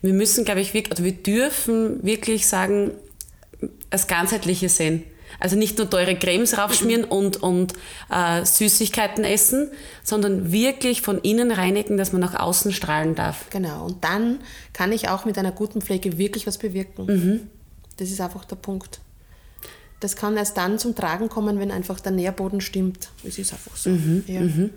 wir 0.00 0.12
müssen, 0.12 0.44
glaube 0.44 0.60
ich, 0.60 0.74
wirklich, 0.74 0.92
oder 0.92 1.04
wir 1.04 1.12
dürfen 1.12 2.04
wirklich 2.04 2.46
sagen, 2.46 2.92
das 3.90 4.06
Ganzheitliche 4.06 4.68
sehen. 4.68 5.02
Also 5.40 5.56
nicht 5.56 5.78
nur 5.78 5.88
teure 5.88 6.16
Cremes 6.16 6.58
raufschmieren 6.58 7.04
und, 7.08 7.42
und 7.42 7.74
äh, 8.10 8.44
Süßigkeiten 8.44 9.24
essen, 9.24 9.70
sondern 10.02 10.52
wirklich 10.52 11.02
von 11.02 11.18
innen 11.18 11.50
reinigen, 11.50 11.96
dass 11.96 12.12
man 12.12 12.20
nach 12.20 12.34
außen 12.34 12.72
strahlen 12.72 13.14
darf. 13.14 13.46
Genau, 13.50 13.86
und 13.86 14.04
dann 14.04 14.40
kann 14.72 14.92
ich 14.92 15.08
auch 15.08 15.24
mit 15.24 15.38
einer 15.38 15.52
guten 15.52 15.80
Pflege 15.80 16.18
wirklich 16.18 16.46
was 16.46 16.58
bewirken. 16.58 17.06
Mhm. 17.06 17.40
Das 17.96 18.10
ist 18.10 18.20
einfach 18.20 18.44
der 18.44 18.56
Punkt. 18.56 19.00
Das 20.00 20.14
kann 20.14 20.36
erst 20.36 20.56
dann 20.56 20.78
zum 20.78 20.94
Tragen 20.94 21.28
kommen, 21.28 21.58
wenn 21.58 21.70
einfach 21.70 21.98
der 21.98 22.12
Nährboden 22.12 22.60
stimmt. 22.60 23.08
Es 23.24 23.38
ist 23.38 23.52
einfach 23.52 23.76
so. 23.76 23.90
Mhm. 23.90 24.24
Ja. 24.26 24.40
Mhm. 24.40 24.70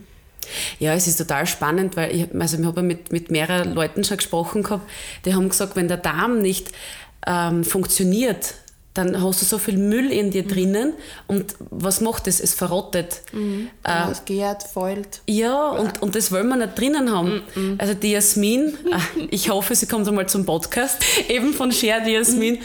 Ja, 0.79 0.93
es 0.93 1.07
ist 1.07 1.17
total 1.17 1.45
spannend, 1.45 1.95
weil 1.95 2.15
ich, 2.15 2.27
also 2.33 2.57
ich 2.57 2.65
habe 2.65 2.81
mit, 2.81 3.11
mit 3.11 3.29
mehreren 3.29 3.73
Leuten 3.73 4.03
schon 4.03 4.17
gesprochen 4.17 4.63
gehabt, 4.63 4.89
die 5.25 5.35
haben 5.35 5.49
gesagt, 5.49 5.75
wenn 5.75 5.87
der 5.87 5.97
Darm 5.97 6.41
nicht 6.41 6.71
ähm, 7.27 7.63
funktioniert, 7.63 8.55
dann 8.93 9.21
hast 9.23 9.41
du 9.41 9.45
so 9.45 9.57
viel 9.57 9.77
Müll 9.77 10.11
in 10.11 10.31
dir 10.31 10.43
mhm. 10.43 10.47
drinnen 10.47 10.93
und 11.27 11.55
was 11.69 12.01
macht 12.01 12.27
es? 12.27 12.39
Es 12.39 12.53
verrottet. 12.53 13.21
Mhm. 13.31 13.69
Äh, 13.83 14.11
es 14.11 14.25
gärt, 14.25 14.63
fäult. 14.63 15.21
Ja, 15.27 15.69
und, 15.69 16.01
und 16.01 16.15
das 16.15 16.31
wollen 16.31 16.49
wir 16.49 16.57
nicht 16.57 16.77
drinnen 16.77 17.11
haben. 17.11 17.41
Mhm. 17.55 17.75
Also 17.77 17.93
die 17.93 18.11
Jasmin, 18.11 18.77
äh, 18.91 19.25
ich 19.31 19.49
hoffe, 19.49 19.75
sie 19.75 19.85
kommt 19.85 20.07
einmal 20.07 20.27
zum 20.27 20.45
Podcast, 20.45 21.03
eben 21.29 21.53
von 21.53 21.71
Share, 21.71 22.01
die 22.05 22.11
Jasmin. 22.11 22.55
Mhm. 22.55 22.59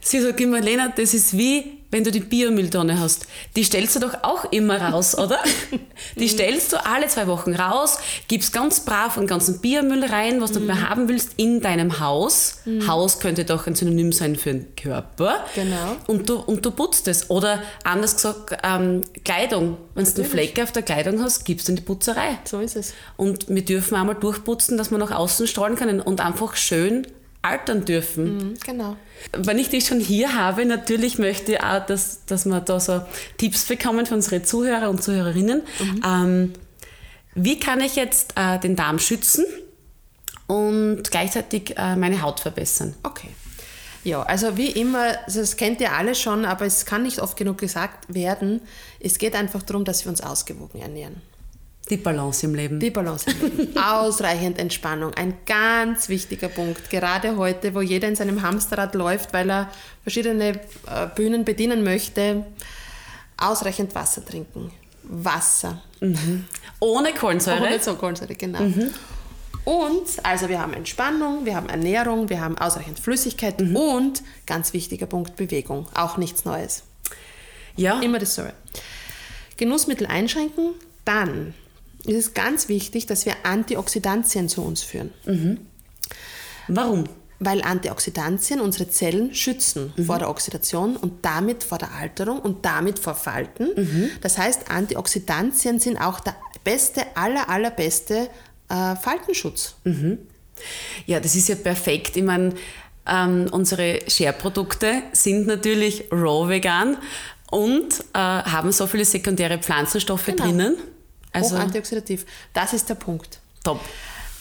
Sie 0.00 0.20
sagt 0.20 0.40
immer, 0.40 0.60
Lena, 0.60 0.92
das 0.96 1.12
ist 1.12 1.36
wie 1.36 1.79
wenn 1.90 2.04
du 2.04 2.10
die 2.10 2.20
Biomülltonne 2.20 3.00
hast, 3.00 3.26
die 3.56 3.64
stellst 3.64 3.96
du 3.96 4.00
doch 4.00 4.22
auch 4.22 4.50
immer 4.52 4.80
raus, 4.80 5.16
oder? 5.16 5.38
Die 6.16 6.28
stellst 6.28 6.72
du 6.72 6.84
alle 6.84 7.06
zwei 7.08 7.26
Wochen 7.26 7.54
raus, 7.54 7.98
gibst 8.26 8.52
ganz 8.52 8.80
brav 8.80 9.18
einen 9.18 9.26
ganzen 9.26 9.60
Biomüll 9.60 10.04
rein, 10.04 10.40
was 10.40 10.52
du 10.52 10.60
mehr 10.60 10.88
haben 10.88 11.08
willst, 11.08 11.32
in 11.36 11.60
deinem 11.60 12.00
Haus. 12.00 12.60
Haus 12.86 13.20
könnte 13.20 13.44
doch 13.44 13.66
ein 13.66 13.74
Synonym 13.74 14.12
sein 14.12 14.36
für 14.36 14.52
den 14.52 14.74
Körper. 14.76 15.44
Genau. 15.54 15.96
Und 16.06 16.28
du, 16.28 16.36
und 16.36 16.64
du 16.64 16.70
putzt 16.70 17.06
es. 17.08 17.28
Oder 17.30 17.62
anders 17.84 18.14
gesagt, 18.14 18.56
ähm, 18.64 19.02
Kleidung. 19.24 19.76
Wenn 19.94 20.04
du 20.04 20.10
Natürlich. 20.10 20.30
Flecke 20.30 20.62
auf 20.62 20.72
der 20.72 20.82
Kleidung 20.82 21.22
hast, 21.22 21.44
gibst 21.44 21.68
du 21.68 21.72
in 21.72 21.76
die 21.76 21.82
Putzerei. 21.82 22.38
So 22.44 22.60
ist 22.60 22.76
es. 22.76 22.94
Und 23.16 23.48
wir 23.48 23.64
dürfen 23.64 23.96
einmal 23.96 24.14
durchputzen, 24.14 24.78
dass 24.78 24.90
wir 24.90 24.98
nach 24.98 25.10
außen 25.10 25.46
strahlen 25.46 25.76
können 25.76 26.00
und 26.00 26.20
einfach 26.20 26.56
schön 26.56 27.06
altern 27.42 27.84
dürfen. 27.84 28.36
Mhm, 28.36 28.54
genau. 28.64 28.96
Wenn 29.32 29.58
ich 29.58 29.68
dich 29.68 29.86
schon 29.86 30.00
hier 30.00 30.34
habe, 30.34 30.64
natürlich 30.64 31.18
möchte 31.18 31.52
ich 31.52 31.62
auch, 31.62 31.84
dass, 31.86 32.24
dass 32.26 32.46
wir 32.46 32.60
da 32.60 32.80
so 32.80 33.02
Tipps 33.38 33.66
bekommen 33.66 34.06
von 34.06 34.16
unseren 34.16 34.44
Zuhörer 34.44 34.90
und 34.90 35.02
Zuhörerinnen. 35.02 35.62
Ähm, 36.04 36.52
wie 37.34 37.58
kann 37.58 37.80
ich 37.80 37.96
jetzt 37.96 38.34
äh, 38.36 38.58
den 38.58 38.76
Darm 38.76 38.98
schützen 38.98 39.44
und 40.46 41.10
gleichzeitig 41.10 41.76
äh, 41.76 41.96
meine 41.96 42.22
Haut 42.22 42.40
verbessern? 42.40 42.94
Okay. 43.02 43.28
Ja, 44.02 44.22
also 44.22 44.56
wie 44.56 44.70
immer, 44.70 45.12
das 45.26 45.56
kennt 45.56 45.80
ihr 45.80 45.92
alle 45.92 46.14
schon, 46.14 46.46
aber 46.46 46.64
es 46.64 46.86
kann 46.86 47.02
nicht 47.02 47.20
oft 47.20 47.36
genug 47.36 47.58
gesagt 47.58 48.12
werden. 48.12 48.62
Es 48.98 49.18
geht 49.18 49.34
einfach 49.34 49.62
darum, 49.62 49.84
dass 49.84 50.04
wir 50.04 50.10
uns 50.10 50.22
ausgewogen 50.22 50.80
ernähren. 50.80 51.20
Die 51.90 51.96
Balance 51.96 52.46
im 52.46 52.54
Leben. 52.54 52.78
Die 52.78 52.90
Balance. 52.90 53.28
im 53.28 53.56
Leben. 53.56 53.76
Ausreichend 53.82 54.58
Entspannung. 54.58 55.12
Ein 55.14 55.34
ganz 55.44 56.08
wichtiger 56.08 56.48
Punkt. 56.48 56.88
Gerade 56.88 57.36
heute, 57.36 57.74
wo 57.74 57.80
jeder 57.80 58.06
in 58.06 58.14
seinem 58.14 58.42
Hamsterrad 58.42 58.94
läuft, 58.94 59.32
weil 59.32 59.50
er 59.50 59.70
verschiedene 60.02 60.50
äh, 60.50 61.06
Bühnen 61.16 61.44
bedienen 61.44 61.82
möchte. 61.82 62.46
Ausreichend 63.36 63.94
Wasser 63.96 64.24
trinken. 64.24 64.70
Wasser. 65.02 65.82
Ohne 66.78 67.12
Kohlensäure. 67.12 67.62
Ohne 67.62 67.80
so 67.80 67.96
Kohlensäure, 67.96 68.34
genau. 68.36 68.60
Und, 69.64 70.06
also 70.22 70.48
wir 70.48 70.60
haben 70.60 70.72
Entspannung, 70.72 71.44
wir 71.44 71.56
haben 71.56 71.68
Ernährung, 71.68 72.28
wir 72.30 72.40
haben 72.40 72.56
ausreichend 72.56 72.98
Flüssigkeit 73.00 73.60
und, 73.60 74.22
ganz 74.46 74.72
wichtiger 74.72 75.06
Punkt, 75.06 75.36
Bewegung. 75.36 75.88
Auch 75.94 76.16
nichts 76.16 76.44
Neues. 76.44 76.84
Ja. 77.76 78.00
Immer 78.00 78.18
dasselbe. 78.18 78.52
Genussmittel 79.56 80.06
einschränken, 80.06 80.74
dann 81.04 81.54
ist 82.06 82.16
es 82.16 82.34
ganz 82.34 82.68
wichtig, 82.68 83.06
dass 83.06 83.26
wir 83.26 83.34
Antioxidantien 83.44 84.48
zu 84.48 84.62
uns 84.62 84.82
führen. 84.82 85.10
Warum? 86.68 87.04
Weil 87.38 87.62
Antioxidantien 87.62 88.60
unsere 88.60 88.88
Zellen 88.90 89.34
schützen 89.34 89.92
vor 90.06 90.18
der 90.18 90.28
Oxidation 90.28 90.96
und 90.96 91.24
damit 91.24 91.64
vor 91.64 91.78
der 91.78 91.92
Alterung 91.92 92.38
und 92.40 92.64
damit 92.64 92.98
vor 92.98 93.14
Falten. 93.14 94.10
Das 94.20 94.36
heißt, 94.38 94.70
Antioxidantien 94.70 95.78
sind 95.80 95.96
auch 95.96 96.20
der 96.20 96.36
beste, 96.64 97.02
aller, 97.16 97.48
allerbeste 97.48 98.28
äh, 98.68 98.94
Faltenschutz. 98.96 99.74
Ja, 101.06 101.18
das 101.20 101.34
ist 101.34 101.48
ja 101.48 101.54
perfekt. 101.54 102.16
Ich 102.18 102.22
meine, 102.22 102.52
ähm, 103.06 103.46
unsere 103.50 104.00
Share-Produkte 104.06 105.02
sind 105.12 105.46
natürlich 105.46 106.04
raw 106.12 106.46
vegan 106.48 106.98
und 107.50 108.00
äh, 108.12 108.18
haben 108.18 108.70
so 108.70 108.86
viele 108.86 109.06
sekundäre 109.06 109.56
Pflanzenstoffe 109.58 110.26
Genau. 110.26 110.44
drinnen. 110.44 110.76
Also 111.32 111.56
antioxidativ. 111.56 112.26
Das 112.52 112.72
ist 112.72 112.88
der 112.88 112.94
Punkt. 112.96 113.40
top. 113.64 113.80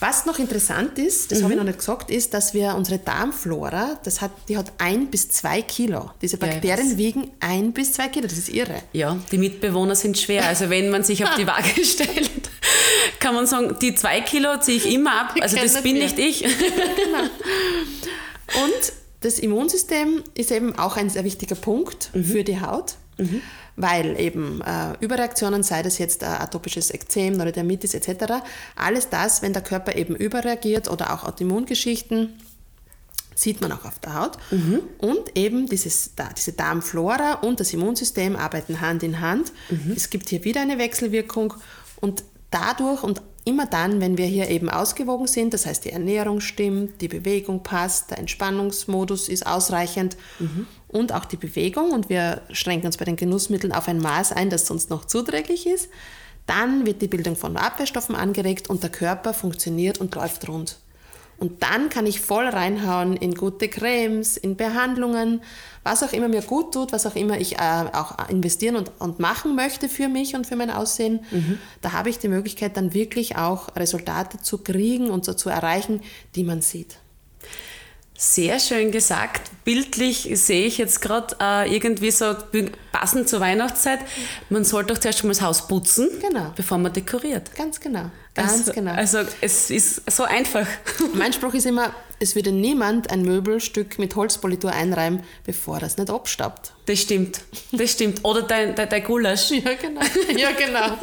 Was 0.02 0.26
noch 0.26 0.40
interessant 0.40 0.98
ist, 0.98 1.30
das 1.30 1.44
habe 1.44 1.52
ich 1.52 1.58
noch 1.58 1.66
nicht 1.66 1.80
gesagt, 1.80 2.10
ist, 2.10 2.34
dass 2.34 2.54
wir 2.54 2.74
unsere 2.76 3.00
Darmflora, 3.00 4.00
das 4.06 4.22
hat, 4.22 4.32
die 4.48 4.56
hat 4.58 4.72
ein 4.78 5.08
bis 5.08 5.28
zwei 5.30 5.62
Kilo. 5.62 6.12
Diese 6.22 6.38
Ja, 6.40 6.46
Bakterien 6.48 6.92
weiß. 6.92 6.98
wiegen 6.98 7.32
ein 7.42 7.74
bis 7.74 7.92
zwei 7.92 8.08
Kilo. 8.08 8.26
Das 8.26 8.38
ist 8.38 8.48
irre. 8.48 8.82
Ja, 8.94 9.18
die 9.30 9.38
Mitbewohner 9.38 9.96
sind 9.96 10.18
schwer. 10.18 10.48
Also 10.48 10.70
wenn 10.70 10.90
man 10.90 11.04
sich 11.04 11.26
auf 11.26 11.36
die 11.36 11.46
Waage 11.46 11.84
stellt, 11.84 12.32
kann 13.20 13.36
man 13.36 13.46
sagen, 13.46 13.76
die 13.82 13.94
zwei 13.94 14.22
Kilo 14.22 14.58
ziehe 14.62 14.78
ich 14.78 14.90
immer 14.90 15.20
ab. 15.20 15.36
Also 15.42 15.58
das 15.58 15.82
bin 15.84 15.98
nicht 15.98 16.18
ich. 16.18 16.46
Und 16.46 16.54
das 19.20 19.38
Immunsystem 19.40 20.24
ist 20.34 20.52
eben 20.52 20.78
auch 20.80 20.96
ein 20.96 21.10
sehr 21.10 21.26
wichtiger 21.26 21.56
Punkt 21.56 22.10
für 22.14 22.46
die 22.46 22.62
Haut, 22.62 22.94
weil 23.76 24.20
eben 24.20 24.62
äh, 24.62 24.94
Überreaktionen, 25.00 25.64
sei 25.64 25.84
das 25.84 25.98
jetzt 25.98 26.24
äh, 26.24 26.26
atopisches 26.26 26.92
Ekzem, 26.92 27.38
Neurodermitis 27.38 27.94
etc., 27.94 28.34
alles 28.76 29.10
das, 29.10 29.42
wenn 29.42 29.54
der 29.54 29.62
Körper 29.62 29.96
eben 29.96 30.16
überreagiert 30.16 30.90
oder 30.90 31.14
auch 31.14 31.24
Autoimmungeschichten, 31.24 32.34
sieht 33.36 33.62
man 33.62 33.72
auch 33.72 33.86
auf 33.86 34.00
der 34.00 34.16
Haut. 34.16 34.38
Und 34.98 35.38
eben 35.38 35.68
dieses, 35.68 36.12
diese 36.38 36.52
Darmflora 36.54 37.36
und 37.36 37.62
das 37.62 37.74
Immunsystem 37.74 38.36
arbeiten 38.36 38.82
Hand 38.82 39.02
in 39.02 39.22
Hand. 39.22 39.54
Es 39.96 40.10
gibt 40.10 40.28
hier 40.28 40.44
wieder 40.44 40.60
eine 40.62 40.78
Wechselwirkung 40.78 41.54
und 42.02 42.24
dadurch 42.52 43.02
und 43.02 43.22
immer 43.46 43.66
dann, 43.66 44.02
wenn 44.02 44.18
wir 44.18 44.26
hier 44.26 44.50
eben 44.50 44.70
ausgewogen 44.70 45.28
sind, 45.28 45.54
das 45.54 45.66
heißt 45.66 45.86
die 45.86 45.92
Ernährung 45.92 46.42
stimmt, 46.42 47.02
die 47.02 47.08
Bewegung 47.08 47.64
passt, 47.64 48.12
der 48.12 48.20
Entspannungsmodus 48.20 49.30
ist 49.30 49.46
ausreichend 49.48 50.18
und 50.88 51.14
auch 51.14 51.26
die 51.26 51.38
Bewegung 51.38 51.92
und 51.92 52.10
wir 52.10 52.42
schränken 52.52 52.88
uns 52.88 52.98
bei 52.98 53.06
den 53.06 53.16
Genussmitteln 53.16 53.74
auf 53.74 53.88
ein 53.88 54.00
Maß 54.00 54.34
ein, 54.34 54.50
das 54.50 54.68
sonst 54.68 54.90
noch 54.90 55.06
zuträglich 55.06 55.68
ist, 55.68 55.90
dann 56.46 56.86
wird 56.86 57.02
die 57.02 57.08
Bildung 57.08 57.36
von 57.36 57.58
Abwehrstoffen 57.58 58.16
angeregt 58.16 58.70
und 58.70 58.82
der 58.82 58.90
Körper 58.90 59.34
funktioniert 59.34 60.00
und 60.00 60.16
läuft 60.16 60.48
rund. 60.48 60.78
Und 61.40 61.64
dann 61.64 61.90
kann 61.90 62.06
ich 62.06 62.20
voll 62.20 62.48
reinhauen 62.48 63.16
in 63.16 63.34
gute 63.34 63.70
Cremes, 63.70 64.36
in 64.38 64.56
Behandlungen, 64.58 65.42
was 65.84 66.04
auch 66.04 66.12
immer 66.12 66.28
mir 66.28 66.42
gut 66.42 66.74
tut, 66.74 66.92
was 66.92 67.06
auch 67.06 67.16
immer 67.16 67.40
ich 67.40 67.58
äh, 67.58 67.86
auch 67.94 68.28
investieren 68.30 68.76
und, 68.76 68.92
und 69.00 69.20
machen 69.20 69.56
möchte 69.56 69.88
für 69.88 70.10
mich 70.10 70.36
und 70.36 70.46
für 70.46 70.58
mein 70.58 70.70
Aussehen. 70.70 71.22
Da 71.82 71.94
habe 71.94 72.10
ich 72.10 72.20
die 72.20 72.28
Möglichkeit, 72.28 72.76
dann 72.76 72.94
wirklich 72.94 73.38
auch 73.38 73.76
Resultate 73.76 74.42
zu 74.42 74.58
kriegen 74.58 75.10
und 75.10 75.24
so 75.24 75.34
zu 75.34 75.50
erreichen, 75.50 76.02
die 76.36 76.44
man 76.44 76.62
sieht. 76.62 76.98
Sehr 78.22 78.60
schön 78.60 78.92
gesagt. 78.92 79.50
Bildlich 79.64 80.30
sehe 80.34 80.66
ich 80.66 80.78
jetzt 80.78 81.00
gerade 81.02 81.38
äh, 81.40 81.74
irgendwie 81.74 82.12
so 82.12 82.36
passend 82.92 83.30
zur 83.30 83.40
Weihnachtszeit. 83.40 84.00
Man 84.50 84.66
sollte 84.66 84.94
doch 84.94 85.00
zuerst 85.00 85.20
schon 85.20 85.30
mal 85.30 85.34
das 85.36 85.42
Haus 85.42 85.68
putzen, 85.70 86.10
Genau. 86.20 86.52
bevor 86.54 86.78
man 86.80 86.92
dekoriert. 86.92 87.56
Ganz 87.56 87.80
genau. 87.80 88.12
Ganz 88.36 88.52
also, 88.54 88.74
genau. 88.74 88.94
Also 88.94 89.20
es 89.42 89.70
ist 89.70 90.10
so 90.10 90.24
einfach. 90.24 90.68
Mein 91.14 91.34
Spruch 91.34 91.54
ist 91.54 91.66
immer, 91.66 91.94
es 92.20 92.36
würde 92.36 92.52
niemand 92.52 93.10
ein 93.12 93.24
Möbelstück 93.24 93.98
mit 93.98 94.16
Holzpolitur 94.16 94.72
einreiben, 94.72 95.22
bevor 95.46 95.80
das 95.80 95.98
nicht 95.98 96.10
abstaubt. 96.10 96.74
Das 96.86 97.00
stimmt. 97.00 97.42
Das 97.72 97.92
stimmt. 97.92 98.24
Oder 98.24 98.44
dein, 98.44 98.76
dein, 98.76 98.90
dein 98.90 99.04
Gulasch. 99.04 99.52
Ja, 99.60 99.74
genau. 99.74 100.02
Ja, 100.38 100.52
genau. 100.52 100.98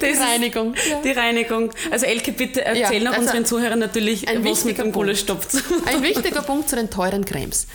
Ist 0.00 0.20
Reinigung. 0.20 0.74
Ja. 0.88 1.00
Die 1.02 1.10
Reinigung. 1.10 1.70
Also 1.90 2.06
Elke, 2.06 2.32
bitte 2.32 2.64
erzähl 2.64 3.02
Ja, 3.02 3.10
noch 3.10 3.16
also 3.16 3.26
unseren 3.26 3.44
Zuhörern 3.44 3.78
natürlich, 3.78 4.26
was 4.26 4.64
mit 4.64 4.78
dem 4.78 4.92
Gulasch 4.92 5.20
stoppt. 5.20 5.56
Ein 5.86 6.02
wichtiger 6.02 6.42
Punkt 6.42 6.68
zu 6.68 6.76
den 6.76 6.90
teuren 6.90 7.24
Cremes. 7.24 7.66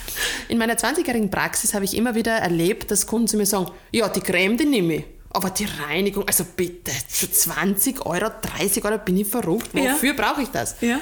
In 0.48 0.58
meiner 0.58 0.76
20-jährigen 0.76 1.30
Praxis 1.30 1.74
habe 1.74 1.86
ich 1.86 1.96
immer 1.96 2.16
wieder 2.16 2.34
erlebt, 2.34 2.92
dass 2.92 3.08
Kunden 3.08 3.28
zu 3.28 3.38
mir 3.38 3.46
sagen, 3.46 3.72
ja, 3.92 4.08
die 4.10 4.22
Creme, 4.22 4.58
die 4.58 4.66
nehme 4.66 4.96
ich. 4.96 5.06
Aber 5.32 5.52
die 5.52 5.66
Reinigung, 5.66 6.28
also 6.28 6.44
bitte, 6.44 6.92
für 7.08 7.32
20 7.32 8.06
Euro, 8.06 8.30
30 8.58 8.84
Euro 8.84 8.98
bin 8.98 9.18
ich 9.18 9.28
verrückt. 9.28 9.70
Ja. 9.74 9.94
Wofür 9.94 10.14
brauche 10.14 10.42
ich 10.42 10.50
das? 10.50 10.76
Ja. 10.82 11.00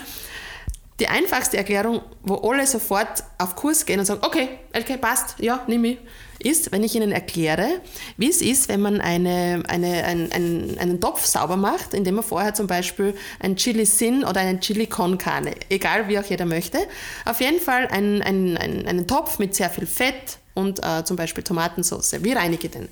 Die 1.00 1.08
einfachste 1.08 1.58
Erklärung, 1.58 2.02
wo 2.24 2.36
alle 2.50 2.66
sofort 2.66 3.24
auf 3.38 3.56
Kurs 3.56 3.86
gehen 3.86 4.00
und 4.00 4.06
sagen, 4.06 4.22
okay, 4.26 4.50
okay, 4.76 4.98
passt, 4.98 5.36
ja, 5.40 5.64
nimm 5.68 5.86
ich, 5.86 6.00
ist, 6.40 6.72
wenn 6.72 6.84
ich 6.84 6.96
ihnen 6.96 7.12
erkläre, 7.12 7.82
wie 8.18 8.30
es 8.30 8.42
ist, 8.42 8.68
wenn 8.70 8.82
man 8.82 9.02
eine, 9.02 9.64
eine, 9.68 10.04
ein, 10.04 10.32
ein, 10.32 10.78
einen 10.80 11.02
Topf 11.02 11.26
sauber 11.26 11.56
macht, 11.56 11.94
indem 11.94 12.16
man 12.16 12.24
vorher 12.24 12.54
zum 12.54 12.68
Beispiel 12.68 13.16
ein 13.40 13.56
Chili 13.56 13.86
Sin 13.86 14.24
oder 14.24 14.42
einen 14.42 14.60
Chili 14.60 14.88
Con 14.88 15.18
Carne, 15.18 15.54
egal 15.70 16.08
wie 16.08 16.20
auch 16.20 16.26
jeder 16.26 16.46
möchte, 16.46 16.80
auf 17.26 17.42
jeden 17.42 17.60
Fall 17.60 17.88
einen, 17.88 18.22
einen, 18.22 18.58
einen, 18.58 18.88
einen 18.88 19.08
Topf 19.08 19.40
mit 19.40 19.56
sehr 19.56 19.70
viel 19.70 19.88
Fett 19.88 20.38
und 20.54 20.84
äh, 20.84 21.04
zum 21.04 21.18
Beispiel 21.18 21.44
Tomatensauce. 21.44 22.24
Wie 22.24 22.34
reinige 22.34 22.68
ich 22.68 22.72
den? 22.72 22.90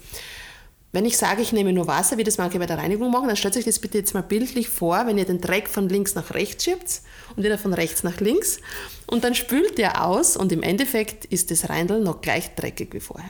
Wenn 0.96 1.04
ich 1.04 1.18
sage, 1.18 1.42
ich 1.42 1.52
nehme 1.52 1.74
nur 1.74 1.88
Wasser, 1.88 2.18
wie 2.18 2.24
das 2.24 2.38
manche 2.38 2.58
bei 2.58 2.68
der 2.68 2.78
Reinigung 2.78 3.12
machen, 3.12 3.28
dann 3.28 3.36
stellt 3.36 3.58
euch 3.58 3.66
das 3.66 3.80
bitte 3.80 3.98
jetzt 3.98 4.14
mal 4.14 4.24
bildlich 4.24 4.70
vor, 4.70 5.06
wenn 5.06 5.18
ihr 5.18 5.26
den 5.26 5.42
Dreck 5.42 5.68
von 5.68 5.90
links 5.90 6.16
nach 6.16 6.34
rechts 6.34 6.64
schiebt 6.64 7.02
und 7.36 7.44
wieder 7.44 7.58
von 7.58 7.74
rechts 7.74 8.04
nach 8.04 8.22
links 8.22 8.62
und 9.06 9.26
dann 9.26 9.36
spült 9.36 9.78
ihr 9.78 10.02
aus 10.02 10.38
und 10.38 10.54
im 10.54 10.64
Endeffekt 10.64 11.26
ist 11.26 11.52
das 11.52 11.68
Reindl 11.68 12.00
noch 12.00 12.22
gleich 12.22 12.56
dreckig 12.56 12.94
wie 12.94 13.02
vorher. 13.02 13.30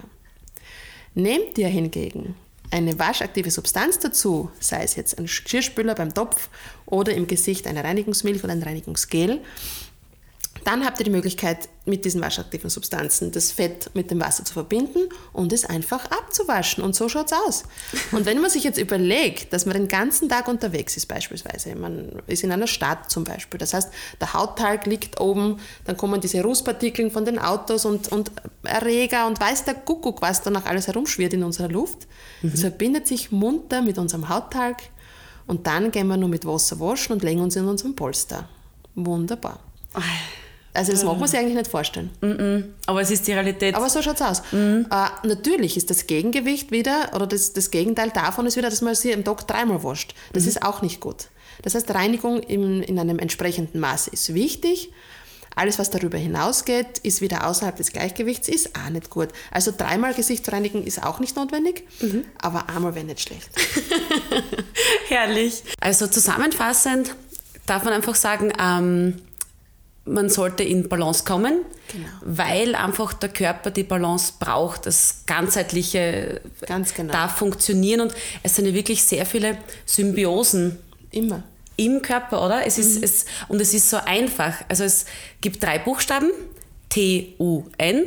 Nehmt 1.15 1.57
ihr 1.57 1.67
hingegen 1.67 2.35
eine 2.69 2.99
waschaktive 2.99 3.49
Substanz 3.49 3.97
dazu, 3.97 4.51
sei 4.59 4.83
es 4.83 4.95
jetzt 4.95 5.17
ein 5.17 5.25
Geschirrspüler 5.25 5.95
beim 5.95 6.13
Topf 6.13 6.49
oder 6.85 7.15
im 7.15 7.25
Gesicht 7.25 7.65
eine 7.65 7.83
Reinigungsmilch 7.83 8.43
oder 8.43 8.53
ein 8.53 8.61
Reinigungsgel, 8.61 9.41
Dann 10.65 10.83
habt 10.83 10.99
ihr 10.99 11.03
die 11.03 11.11
Möglichkeit, 11.11 11.69
mit 11.85 12.05
diesen 12.05 12.21
waschaktiven 12.21 12.71
Substanzen 12.71 13.31
das 13.31 13.51
Fett 13.51 13.91
mit 13.93 14.09
dem 14.09 14.19
Wasser 14.19 14.43
zu 14.43 14.51
verbinden 14.51 15.07
und 15.31 15.53
es 15.53 15.63
einfach 15.63 16.09
abzuwaschen. 16.09 16.83
Und 16.83 16.95
so 16.95 17.07
schaut 17.07 17.27
es 17.27 17.33
aus. 17.33 17.63
Und 18.11 18.25
wenn 18.25 18.41
man 18.41 18.49
sich 18.49 18.63
jetzt 18.63 18.79
überlegt, 18.79 19.53
dass 19.53 19.67
man 19.67 19.77
den 19.77 19.87
ganzen 19.87 20.27
Tag 20.27 20.47
unterwegs 20.47 20.97
ist, 20.97 21.05
beispielsweise, 21.05 21.75
man 21.75 22.23
ist 22.25 22.43
in 22.43 22.51
einer 22.51 22.65
Stadt 22.65 23.11
zum 23.11 23.25
Beispiel, 23.25 23.59
das 23.59 23.75
heißt, 23.75 23.93
der 24.19 24.33
Hauttalg 24.33 24.87
liegt 24.87 25.21
oben, 25.21 25.59
dann 25.85 25.97
kommen 25.97 26.19
diese 26.19 26.41
Rußpartikeln 26.41 27.11
von 27.11 27.25
den 27.25 27.37
Autos 27.37 27.85
und, 27.85 28.11
und 28.11 28.31
Erreger 28.63 29.27
und 29.27 29.39
weiß 29.39 29.65
der 29.65 29.75
Kuckuck, 29.75 30.23
was 30.23 30.41
da 30.41 30.49
noch 30.49 30.65
alles 30.65 30.87
herumschwirrt 30.87 31.33
in 31.33 31.43
unserer 31.43 31.69
Luft. 31.69 32.07
Mhm. 32.41 32.49
Das 32.49 32.61
verbindet 32.61 33.05
sich 33.05 33.31
munter 33.31 33.83
mit 33.83 33.99
unserem 33.99 34.29
Hauttalg 34.29 34.77
und 35.45 35.67
dann 35.67 35.91
gehen 35.91 36.07
wir 36.07 36.17
nur 36.17 36.29
mit 36.29 36.43
Wasser 36.43 36.79
waschen 36.79 37.13
und 37.13 37.23
legen 37.23 37.41
uns 37.41 37.55
in 37.55 37.67
unserem 37.67 37.95
Polster. 37.95 38.49
Wunderbar. 38.95 39.59
Also 40.75 40.91
das 40.91 41.03
mag 41.03 41.17
man 41.17 41.27
sich 41.27 41.39
eigentlich 41.39 41.55
nicht 41.55 41.69
vorstellen. 41.69 42.09
Mm 42.21 42.25
-mm. 42.25 42.63
Aber 42.85 43.01
es 43.01 43.11
ist 43.11 43.25
die 43.27 43.33
Realität. 43.33 43.75
Aber 43.75 43.89
so 43.89 44.01
schaut 44.01 44.15
es 44.15 44.21
aus. 44.21 44.41
Mm. 44.51 44.81
Äh, 44.91 45.27
natürlich 45.27 45.77
ist 45.77 45.89
das 45.89 46.07
Gegengewicht 46.07 46.71
wieder, 46.71 47.11
oder 47.15 47.27
das, 47.27 47.53
das 47.53 47.71
Gegenteil 47.71 48.09
davon 48.11 48.45
ist 48.45 48.57
wieder, 48.57 48.69
dass 48.69 48.81
man 48.81 48.95
sie 48.95 49.13
am 49.13 49.23
Tag 49.23 49.47
dreimal 49.47 49.83
wascht. 49.83 50.13
Das 50.33 50.43
-hmm. 50.43 50.47
ist 50.47 50.63
auch 50.63 50.81
nicht 50.81 50.99
gut. 50.99 51.27
Das 51.61 51.75
heißt, 51.75 51.93
Reinigung 51.93 52.41
im, 52.41 52.81
in 52.81 52.99
einem 52.99 53.19
entsprechenden 53.19 53.79
Maß 53.79 54.07
ist 54.07 54.33
wichtig. 54.33 54.91
Alles, 55.55 55.79
was 55.79 55.89
darüber 55.89 56.17
hinausgeht, 56.17 56.99
ist 57.03 57.21
wieder 57.21 57.47
außerhalb 57.47 57.77
des 57.77 57.93
Gleichgewichts, 57.93 58.49
ist 58.49 58.71
auch 58.77 58.89
nicht 58.89 59.09
gut. 59.09 59.29
Also 59.51 59.71
dreimal 59.75 60.13
Gesicht 60.13 60.51
reinigen 60.51 60.85
ist 60.85 61.01
auch 61.01 61.21
nicht 61.21 61.37
notwendig, 61.37 61.85
mhm. 62.01 62.25
aber 62.41 62.67
einmal 62.67 62.93
wäre 62.93 63.05
nicht 63.05 63.21
schlecht. 63.21 63.49
Herrlich. 65.07 65.63
Also 65.79 66.07
zusammenfassend 66.07 67.15
darf 67.65 67.85
man 67.85 67.93
einfach 67.93 68.15
sagen, 68.15 68.51
ähm, 68.61 69.21
man 70.05 70.29
sollte 70.29 70.63
in 70.63 70.87
Balance 70.87 71.23
kommen, 71.25 71.61
genau. 71.91 72.07
weil 72.21 72.75
einfach 72.75 73.13
der 73.13 73.29
Körper 73.29 73.71
die 73.71 73.83
Balance 73.83 74.33
braucht. 74.39 74.85
Das 74.85 75.23
ganzheitliche 75.25 76.41
Ganz 76.67 76.93
genau. 76.93 77.11
darf 77.11 77.37
funktionieren 77.37 78.01
und 78.01 78.13
es 78.43 78.55
sind 78.55 78.67
ja 78.67 78.73
wirklich 78.73 79.03
sehr 79.03 79.25
viele 79.25 79.57
Symbiosen. 79.85 80.77
Immer. 81.11 81.43
Im 81.77 82.01
Körper, 82.01 82.45
oder? 82.45 82.65
Es 82.65 82.77
ist, 82.77 82.97
mhm. 82.97 83.03
es, 83.03 83.25
und 83.47 83.59
es 83.59 83.73
ist 83.73 83.89
so 83.89 83.97
einfach. 83.97 84.53
Also 84.69 84.83
es 84.83 85.05
gibt 85.41 85.61
drei 85.63 85.79
Buchstaben, 85.79 86.31
T-U-N, 86.89 88.05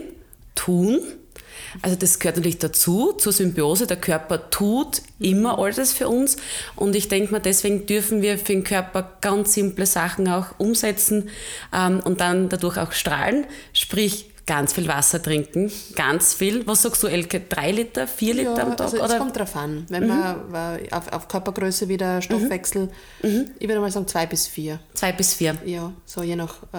tun. 0.55 1.01
Also 1.83 1.97
das 1.97 2.19
gehört 2.19 2.37
natürlich 2.37 2.59
dazu, 2.59 3.13
zur 3.13 3.33
Symbiose. 3.33 3.87
Der 3.87 3.97
Körper 3.97 4.51
tut 4.51 5.03
immer 5.19 5.59
alles 5.59 5.93
für 5.93 6.09
uns. 6.09 6.37
Und 6.77 6.97
ich 6.97 7.09
denke 7.09 7.33
mal, 7.33 7.41
deswegen 7.41 7.87
dürfen 7.87 8.23
wir 8.23 8.39
für 8.39 8.53
den 8.53 8.65
Körper 8.65 9.17
ganz 9.21 9.55
simple 9.55 9.87
Sachen 9.87 10.29
auch 10.29 10.47
umsetzen 10.59 11.31
ähm, 11.75 12.01
und 12.01 12.21
dann 12.21 12.49
dadurch 12.49 12.79
auch 12.79 12.93
strahlen. 12.93 13.47
Sprich, 13.73 14.31
ganz 14.49 14.73
viel 14.73 14.89
Wasser 14.89 15.23
trinken, 15.23 15.71
ganz 15.95 16.35
viel. 16.35 16.67
Was 16.67 16.83
sagst 16.83 17.03
du, 17.03 17.07
Elke? 17.07 17.41
Drei 17.49 17.71
Liter, 17.71 18.09
vier 18.09 18.35
Liter 18.35 18.57
ja, 18.57 18.63
am 18.63 18.77
Tag? 18.77 18.81
Also 18.81 18.97
es 18.97 19.03
oder? 19.03 19.19
kommt 19.19 19.37
drauf 19.37 19.55
an. 19.55 19.85
Wenn 19.89 20.05
mhm. 20.05 20.09
man 20.09 20.81
auf, 20.91 21.13
auf, 21.13 21.29
Körpergröße 21.29 21.89
wieder 21.89 22.23
Stoffwechsel, 22.23 22.89
mhm. 23.23 23.51
ich 23.59 23.69
würde 23.69 23.81
mal 23.81 23.93
sagen 23.93 24.09
zwei 24.09 24.27
bis 24.27 24.49
vier. 24.49 24.81
Zwei 24.95 25.13
bis 25.13 25.35
vier. 25.35 25.57
Ja, 25.65 25.93
so 26.07 26.23
je 26.23 26.35
nach 26.35 26.63
äh, 26.73 26.77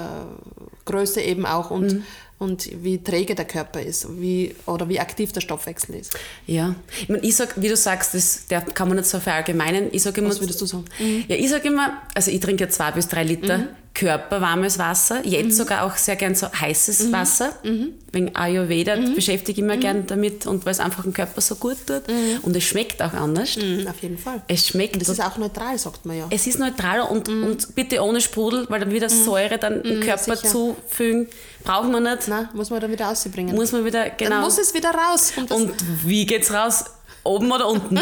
Größe 0.85 1.21
eben 1.21 1.45
auch 1.45 1.71
und 1.71 1.93
mhm 1.93 2.03
und 2.39 2.69
wie 2.85 3.03
träge 3.03 3.35
der 3.35 3.43
Körper 3.43 3.81
ist 3.81 4.07
wie, 4.17 4.55
oder 4.65 4.87
wie 4.87 4.99
aktiv 4.99 5.33
der 5.33 5.41
Stoffwechsel 5.41 5.95
ist. 5.95 6.17
Ja, 6.47 6.73
ich, 7.01 7.09
meine, 7.09 7.21
ich 7.21 7.35
sag, 7.35 7.61
wie 7.61 7.67
du 7.67 7.75
sagst, 7.75 8.13
das 8.13 8.47
der 8.47 8.61
kann 8.61 8.87
man 8.87 8.95
nicht 8.95 9.09
so 9.09 9.19
verallgemeinern. 9.19 9.89
Ich 9.91 10.03
sag 10.03 10.17
immer, 10.17 10.29
Was 10.29 10.39
würdest 10.39 10.61
du 10.61 10.65
sagen? 10.65 10.85
Ja, 11.27 11.35
ich 11.35 11.49
sage 11.49 11.67
immer, 11.67 12.01
also 12.15 12.31
ich 12.31 12.39
trinke 12.39 12.63
ja 12.63 12.69
zwei 12.69 12.91
bis 12.91 13.09
drei 13.09 13.23
Liter 13.25 13.57
mhm 13.57 13.67
körperwarmes 13.99 14.79
Wasser, 14.79 15.25
jetzt 15.25 15.47
mhm. 15.47 15.51
sogar 15.51 15.83
auch 15.83 15.97
sehr 15.97 16.15
gern 16.15 16.33
so 16.33 16.47
heißes 16.49 17.07
mhm. 17.07 17.11
Wasser. 17.11 17.53
Mhm. 17.63 17.93
Wegen 18.13 18.33
Ayurveda 18.33 18.95
mhm. 18.95 19.13
beschäftige 19.13 19.59
ich 19.59 19.67
mich 19.67 19.75
mhm. 19.75 19.81
gern 19.81 20.07
damit 20.07 20.47
und 20.47 20.65
weil 20.65 20.71
es 20.71 20.79
einfach 20.79 21.03
dem 21.03 21.13
Körper 21.13 21.41
so 21.41 21.55
gut 21.55 21.75
tut. 21.85 22.07
Mhm. 22.07 22.39
Und 22.41 22.55
es 22.55 22.63
schmeckt 22.63 23.01
auch 23.01 23.11
anders. 23.13 23.57
Auf 23.57 24.01
jeden 24.01 24.17
Fall. 24.17 24.41
Es 24.47 24.67
schmeckt. 24.67 24.95
Und 24.95 25.01
es 25.01 25.09
ist 25.09 25.21
auch 25.21 25.37
neutral, 25.37 25.77
sagt 25.77 26.05
man 26.05 26.17
ja. 26.17 26.27
Es 26.29 26.47
ist 26.47 26.59
neutral 26.59 27.01
und, 27.01 27.27
und 27.27 27.75
bitte 27.75 28.01
ohne 28.01 28.21
Sprudel, 28.21 28.65
weil 28.69 28.79
dann 28.79 28.91
wieder 28.91 29.09
Säure 29.09 29.57
dann 29.57 29.81
im 29.81 29.99
Körper 29.99 30.37
sicher. 30.37 30.47
zufügen. 30.47 31.27
Braucht 31.65 31.91
man 31.91 32.03
nicht. 32.03 32.29
Nein, 32.29 32.47
muss 32.53 32.69
man 32.69 32.79
dann 32.79 32.91
wieder 32.91 33.09
ausbringen. 33.09 33.53
Muss 33.53 33.73
man 33.73 33.83
wieder, 33.83 34.09
genau. 34.11 34.29
Dann 34.31 34.41
muss 34.41 34.57
es 34.57 34.73
wieder 34.73 34.91
raus. 34.91 35.33
Und, 35.35 35.51
und 35.51 35.73
wie 36.05 36.25
geht's 36.25 36.53
raus? 36.53 36.85
Oben 37.25 37.51
oder 37.51 37.67
unten? 37.67 37.99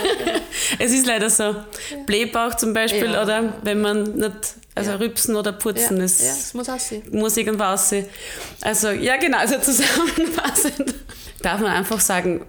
es 0.80 0.92
ist 0.92 1.06
leider 1.06 1.30
so. 1.30 1.54
Blähbauch 2.04 2.56
zum 2.56 2.72
Beispiel, 2.72 3.12
ja. 3.12 3.22
oder 3.22 3.54
wenn 3.62 3.80
man 3.80 4.16
nicht 4.16 4.56
also 4.74 4.90
ja. 4.90 4.96
rübsen 4.96 5.36
oder 5.36 5.52
putzen, 5.52 5.98
ja, 5.98 6.04
es, 6.04 6.20
ja, 6.22 6.32
es 6.32 6.54
muss 6.54 6.68
aussehen. 6.68 7.02
Muss 7.12 7.36
irgendwo 7.36 7.64
aussehen. 7.64 8.06
Also 8.60 8.90
ja 8.90 9.16
genau, 9.16 9.38
also 9.38 9.58
zusammenfassend 9.60 10.94
darf 11.42 11.60
man 11.60 11.72
einfach 11.72 12.00
sagen, 12.00 12.44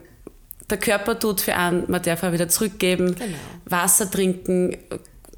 der 0.70 0.80
Körper 0.80 1.20
tut 1.20 1.42
für 1.42 1.56
einen, 1.56 1.84
man 1.88 2.02
darf 2.02 2.24
auch 2.24 2.32
wieder 2.32 2.50
zurückgeben, 2.50 3.16
genau. 3.16 3.38
Wasser 3.66 4.10
trinken, 4.10 4.78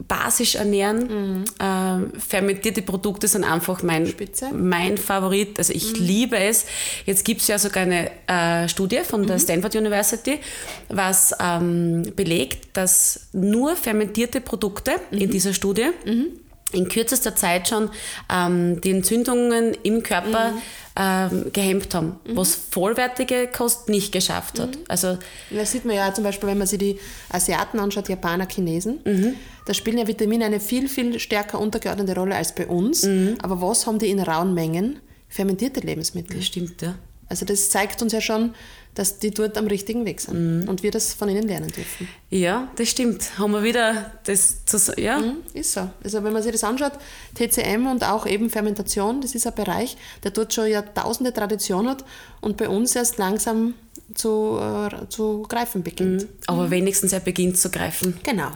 basisch 0.07 0.55
ernähren. 0.55 0.99
Mhm. 1.39 1.43
Äh, 1.59 2.19
fermentierte 2.19 2.81
Produkte 2.81 3.27
sind 3.27 3.43
einfach 3.43 3.83
mein, 3.83 4.13
mein 4.53 4.97
Favorit. 4.97 5.57
Also 5.57 5.73
ich 5.73 5.99
mhm. 5.99 6.05
liebe 6.05 6.37
es. 6.37 6.65
Jetzt 7.05 7.25
gibt 7.25 7.41
es 7.41 7.47
ja 7.47 7.59
sogar 7.59 7.83
eine 7.83 8.09
äh, 8.27 8.69
Studie 8.69 9.01
von 9.03 9.25
der 9.25 9.37
mhm. 9.37 9.41
Stanford 9.41 9.75
University, 9.75 10.39
was 10.87 11.35
ähm, 11.41 12.13
belegt, 12.15 12.77
dass 12.77 13.27
nur 13.33 13.75
fermentierte 13.75 14.39
Produkte 14.39 14.91
in 15.11 15.27
mhm. 15.27 15.31
dieser 15.31 15.53
Studie 15.53 15.89
mhm 16.05 16.39
in 16.71 16.89
kürzester 16.89 17.35
Zeit 17.35 17.67
schon 17.67 17.89
ähm, 18.31 18.81
die 18.81 18.91
Entzündungen 18.91 19.75
im 19.83 20.03
Körper 20.03 20.51
mhm. 20.51 20.57
ähm, 20.95 21.51
gehemmt 21.53 21.93
haben, 21.95 22.19
mhm. 22.25 22.37
was 22.37 22.55
vollwertige 22.55 23.47
Kost 23.47 23.89
nicht 23.89 24.11
geschafft 24.11 24.59
hat. 24.59 24.75
Mhm. 24.75 24.83
Also, 24.87 25.17
das 25.49 25.71
sieht 25.71 25.85
man 25.85 25.95
ja 25.95 26.13
zum 26.13 26.23
Beispiel, 26.23 26.49
wenn 26.49 26.57
man 26.57 26.67
sich 26.67 26.79
die 26.79 26.99
Asiaten 27.29 27.79
anschaut, 27.79 28.09
Japaner, 28.09 28.47
Chinesen, 28.49 28.99
mhm. 29.05 29.35
da 29.65 29.73
spielen 29.73 29.97
ja 29.97 30.07
Vitamine 30.07 30.45
eine 30.45 30.59
viel, 30.59 30.89
viel 30.89 31.19
stärker 31.19 31.59
untergeordnete 31.59 32.15
Rolle 32.15 32.35
als 32.35 32.53
bei 32.53 32.67
uns. 32.67 33.03
Mhm. 33.03 33.37
Aber 33.41 33.61
was 33.61 33.87
haben 33.87 33.99
die 33.99 34.09
in 34.09 34.19
rauen 34.19 34.53
Mengen? 34.53 34.99
Fermentierte 35.29 35.81
Lebensmittel. 35.81 36.37
Das 36.37 36.45
stimmt, 36.45 36.81
ja. 36.81 36.95
Also 37.29 37.45
das 37.45 37.69
zeigt 37.69 38.01
uns 38.01 38.13
ja 38.13 38.21
schon, 38.21 38.53
dass 38.97 39.19
die 39.19 39.29
dort 39.29 39.57
am 39.59 39.67
richtigen 39.67 40.05
Weg 40.05 40.19
sind 40.19 40.63
mhm. 40.63 40.69
und 40.69 40.81
wir 40.81 40.89
das 40.89 41.13
von 41.13 41.29
ihnen 41.29 41.47
lernen 41.47 41.67
dürfen. 41.67 42.07
Ja, 42.31 42.67
das 42.77 42.89
stimmt. 42.89 43.37
Haben 43.37 43.51
wir 43.51 43.61
wieder 43.61 44.11
das 44.23 44.65
zu, 44.65 44.77
ja. 44.99 45.19
Mhm, 45.19 45.37
ist 45.53 45.73
so. 45.73 45.87
Also 46.03 46.23
wenn 46.23 46.33
man 46.33 46.41
sich 46.41 46.51
das 46.51 46.63
anschaut, 46.63 46.93
TCM 47.35 47.85
und 47.85 48.03
auch 48.03 48.25
eben 48.25 48.49
Fermentation, 48.49 49.21
das 49.21 49.35
ist 49.35 49.45
ein 49.45 49.53
Bereich, 49.53 49.97
der 50.23 50.31
dort 50.31 50.51
schon 50.51 50.67
Jahrtausende 50.67 51.31
Tradition 51.31 51.87
hat 51.87 52.03
und 52.41 52.57
bei 52.57 52.67
uns 52.67 52.95
erst 52.95 53.19
langsam 53.19 53.75
zu, 54.15 54.59
äh, 54.59 55.07
zu 55.09 55.43
greifen 55.43 55.83
beginnt. 55.83 56.23
Mhm. 56.23 56.29
Aber 56.47 56.63
mhm. 56.65 56.71
wenigstens 56.71 57.13
er 57.13 57.19
beginnt 57.19 57.59
zu 57.59 57.69
greifen. 57.69 58.17
Genau. 58.23 58.49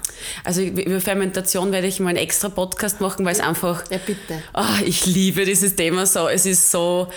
Also 0.44 0.64
über 0.64 1.00
Fermentation 1.02 1.72
werde 1.72 1.86
ich 1.86 2.00
mal 2.00 2.10
einen 2.10 2.18
extra 2.18 2.50
Podcast 2.50 3.00
machen, 3.00 3.26
weil 3.26 3.34
es 3.34 3.42
einfach... 3.42 3.84
Ja, 3.92 4.00
bitte. 4.04 4.42
Oh, 4.56 4.84
ich 4.84 5.06
liebe 5.06 5.46
dieses 5.46 5.76
Thema 5.76 6.08
so. 6.08 6.28
Es 6.28 6.48
ist 6.48 6.72
so 6.72 7.10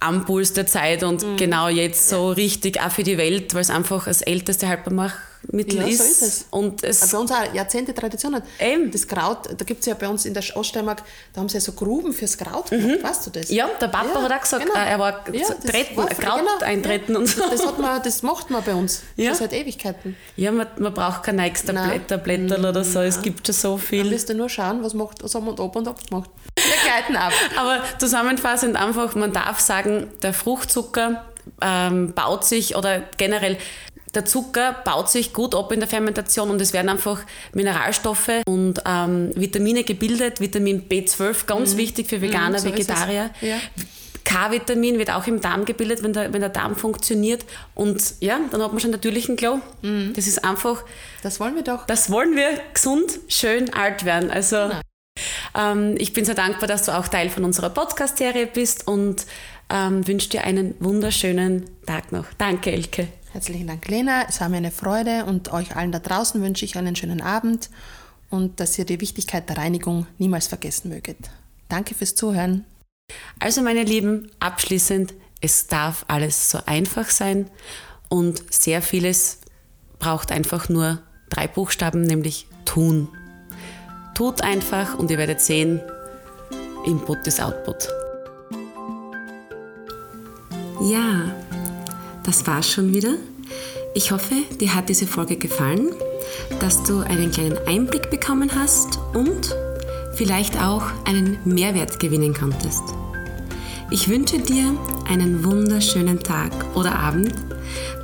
am 0.00 0.24
der 0.54 0.66
Zeit 0.66 1.02
und 1.02 1.22
mhm. 1.22 1.36
genau 1.36 1.68
jetzt 1.68 2.08
so 2.08 2.30
richtig 2.30 2.80
auch 2.80 2.90
für 2.90 3.04
die 3.04 3.18
Welt, 3.18 3.54
weil 3.54 3.60
es 3.60 3.70
einfach 3.70 4.06
das 4.06 4.22
älteste 4.22 4.66
Haltbarmachmittel 5.40 5.80
ja, 5.80 5.86
ist. 5.86 5.98
So 5.98 6.04
ist 6.04 6.22
es. 6.22 6.46
Und 6.50 6.84
es 6.84 7.10
bei 7.10 7.18
uns 7.18 7.32
auch 7.32 7.54
Jahrzehnte 7.54 7.94
Tradition 7.94 8.34
hat. 8.34 8.44
Eben. 8.58 8.90
Das 8.90 9.06
Kraut, 9.06 9.48
da 9.56 9.64
gibt 9.64 9.80
es 9.80 9.86
ja 9.86 9.94
bei 9.94 10.08
uns 10.08 10.24
in 10.24 10.34
der 10.34 10.42
Oststeiermark, 10.54 11.02
da 11.32 11.40
haben 11.40 11.48
sie 11.48 11.56
ja 11.56 11.60
so 11.60 11.72
Gruben 11.72 12.12
fürs 12.12 12.36
Kraut 12.36 12.70
mhm. 12.72 13.02
weißt 13.02 13.26
du 13.26 13.30
das? 13.30 13.50
Ja, 13.50 13.68
der 13.80 13.88
Papa 13.88 14.08
ja, 14.14 14.22
hat 14.22 14.32
auch 14.32 14.40
gesagt, 14.40 14.66
genau. 14.66 14.78
er 14.78 14.98
war 14.98 15.24
ja, 15.32 15.46
treten, 15.48 15.96
war, 15.96 16.06
Kraut 16.08 16.40
genau, 16.40 16.58
eintreten 16.60 17.16
und 17.16 17.26
so. 17.26 17.42
Das, 17.50 17.66
hat 17.66 17.78
man, 17.78 18.02
das 18.02 18.22
macht 18.22 18.50
man 18.50 18.62
bei 18.62 18.74
uns 18.74 19.02
ja. 19.16 19.34
seit 19.34 19.52
Ewigkeiten. 19.52 20.16
Ja, 20.36 20.52
man, 20.52 20.66
man 20.78 20.92
braucht 20.94 21.24
kein 21.24 21.38
extra 21.38 21.72
Blätter, 21.72 22.18
Blätter 22.18 22.58
oder 22.58 22.84
so, 22.84 23.00
es 23.00 23.20
gibt 23.20 23.46
schon 23.46 23.54
so 23.54 23.76
viel. 23.76 24.04
Dann 24.04 24.12
wirst 24.12 24.28
du 24.28 24.34
nur 24.34 24.48
schauen, 24.48 24.82
was 24.82 24.94
macht, 24.94 25.22
was 25.22 25.34
haben 25.34 25.46
wir 25.46 25.58
und 25.58 25.88
ab 25.88 26.08
gemacht. 26.08 26.30
Wir 26.56 26.90
gleiten 26.90 27.16
ab. 27.16 27.32
Aber 27.56 27.82
zusammenfassend 27.98 28.76
einfach, 28.76 29.14
man 29.14 29.32
darf 29.32 29.60
sagen, 29.60 30.08
der 30.22 30.32
Fruchtzucker 30.32 31.24
ähm, 31.60 32.12
baut 32.14 32.44
sich 32.44 32.76
oder 32.76 33.02
generell 33.16 33.56
der 34.14 34.24
Zucker 34.24 34.76
baut 34.84 35.10
sich 35.10 35.32
gut 35.32 35.54
ab 35.54 35.70
in 35.72 35.80
der 35.80 35.88
Fermentation 35.88 36.50
und 36.50 36.60
es 36.60 36.72
werden 36.72 36.88
einfach 36.88 37.20
Mineralstoffe 37.52 38.42
und 38.46 38.82
ähm, 38.84 39.30
Vitamine 39.34 39.84
gebildet. 39.84 40.40
Vitamin 40.40 40.88
B12, 40.88 41.46
ganz 41.46 41.74
mhm. 41.74 41.78
wichtig 41.78 42.08
für 42.08 42.20
Veganer, 42.20 42.58
mhm, 42.58 42.62
so 42.62 42.68
Vegetarier. 42.68 43.30
Ja. 43.40 43.56
K-Vitamin 44.24 44.98
wird 44.98 45.10
auch 45.10 45.26
im 45.26 45.40
Darm 45.40 45.64
gebildet, 45.64 46.02
wenn 46.02 46.12
der, 46.12 46.32
wenn 46.32 46.40
der 46.40 46.50
Darm 46.50 46.76
funktioniert. 46.76 47.44
Und 47.74 48.14
ja, 48.20 48.38
dann 48.50 48.62
hat 48.62 48.72
man 48.72 48.80
schon 48.80 48.90
natürlichen 48.90 49.36
Glow. 49.36 49.60
Mhm. 49.82 50.12
Das 50.14 50.26
ist 50.26 50.44
einfach. 50.44 50.84
Das 51.22 51.40
wollen 51.40 51.54
wir 51.54 51.62
doch. 51.62 51.86
Das 51.86 52.10
wollen 52.10 52.36
wir 52.36 52.60
gesund, 52.72 53.18
schön 53.28 53.72
alt 53.72 54.04
werden. 54.04 54.30
Also. 54.30 54.56
Genau. 54.56 54.80
Ähm, 55.56 55.96
ich 55.98 56.12
bin 56.12 56.24
sehr 56.24 56.34
dankbar, 56.34 56.68
dass 56.68 56.84
du 56.86 56.96
auch 56.96 57.08
Teil 57.08 57.28
von 57.28 57.44
unserer 57.44 57.70
Podcast-Serie 57.70 58.46
bist 58.46 58.86
und 58.86 59.26
ähm, 59.68 60.06
wünsche 60.06 60.30
dir 60.30 60.44
einen 60.44 60.74
wunderschönen 60.80 61.68
Tag 61.86 62.12
noch. 62.12 62.26
Danke, 62.38 62.72
Elke. 62.72 63.08
Herzlichen 63.32 63.68
Dank, 63.68 63.86
Lena. 63.86 64.24
Es 64.28 64.40
war 64.40 64.48
mir 64.48 64.56
eine 64.56 64.72
Freude 64.72 65.24
und 65.24 65.52
euch 65.52 65.76
allen 65.76 65.92
da 65.92 66.00
draußen 66.00 66.42
wünsche 66.42 66.64
ich 66.64 66.76
einen 66.76 66.96
schönen 66.96 67.20
Abend 67.20 67.70
und 68.28 68.58
dass 68.58 68.76
ihr 68.76 68.84
die 68.84 69.00
Wichtigkeit 69.00 69.48
der 69.48 69.56
Reinigung 69.56 70.08
niemals 70.18 70.48
vergessen 70.48 70.88
möget. 70.88 71.16
Danke 71.68 71.94
fürs 71.94 72.16
Zuhören. 72.16 72.64
Also 73.38 73.62
meine 73.62 73.84
Lieben, 73.84 74.30
abschließend, 74.40 75.14
es 75.40 75.68
darf 75.68 76.04
alles 76.08 76.50
so 76.50 76.58
einfach 76.66 77.08
sein 77.08 77.48
und 78.08 78.52
sehr 78.52 78.82
vieles 78.82 79.38
braucht 80.00 80.32
einfach 80.32 80.68
nur 80.68 81.00
drei 81.28 81.46
Buchstaben, 81.46 82.02
nämlich 82.02 82.48
tun. 82.64 83.08
Tut 84.16 84.42
einfach 84.42 84.98
und 84.98 85.08
ihr 85.10 85.18
werdet 85.18 85.40
sehen, 85.40 85.80
Input 86.84 87.26
ist 87.28 87.40
Output. 87.40 87.88
Ja, 90.82 91.30
das 92.24 92.46
war's 92.46 92.70
schon 92.70 92.92
wieder. 92.92 93.14
Ich 93.94 94.12
hoffe, 94.12 94.34
dir 94.60 94.74
hat 94.74 94.88
diese 94.88 95.06
Folge 95.06 95.36
gefallen, 95.36 95.90
dass 96.60 96.82
du 96.84 97.00
einen 97.00 97.30
kleinen 97.30 97.58
Einblick 97.66 98.10
bekommen 98.10 98.50
hast 98.54 98.98
und 99.14 99.54
vielleicht 100.14 100.60
auch 100.62 100.82
einen 101.04 101.38
Mehrwert 101.44 101.98
gewinnen 101.98 102.34
konntest. 102.34 102.82
Ich 103.90 104.08
wünsche 104.08 104.38
dir 104.38 104.76
einen 105.08 105.44
wunderschönen 105.44 106.22
Tag 106.22 106.52
oder 106.74 106.94
Abend. 106.94 107.34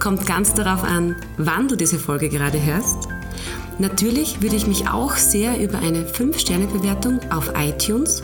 Kommt 0.01 0.27
ganz 0.27 0.53
darauf 0.55 0.83
an, 0.83 1.15
wann 1.37 1.69
du 1.69 1.77
diese 1.77 1.99
Folge 1.99 2.29
gerade 2.29 2.61
hörst. 2.61 3.09
Natürlich 3.79 4.41
würde 4.43 4.57
ich 4.57 4.67
mich 4.67 4.89
auch 4.89 5.17
sehr 5.17 5.61
über 5.61 5.79
eine 5.79 6.05
5-Sterne-Bewertung 6.05 7.21
auf 7.31 7.53
iTunes 7.57 8.23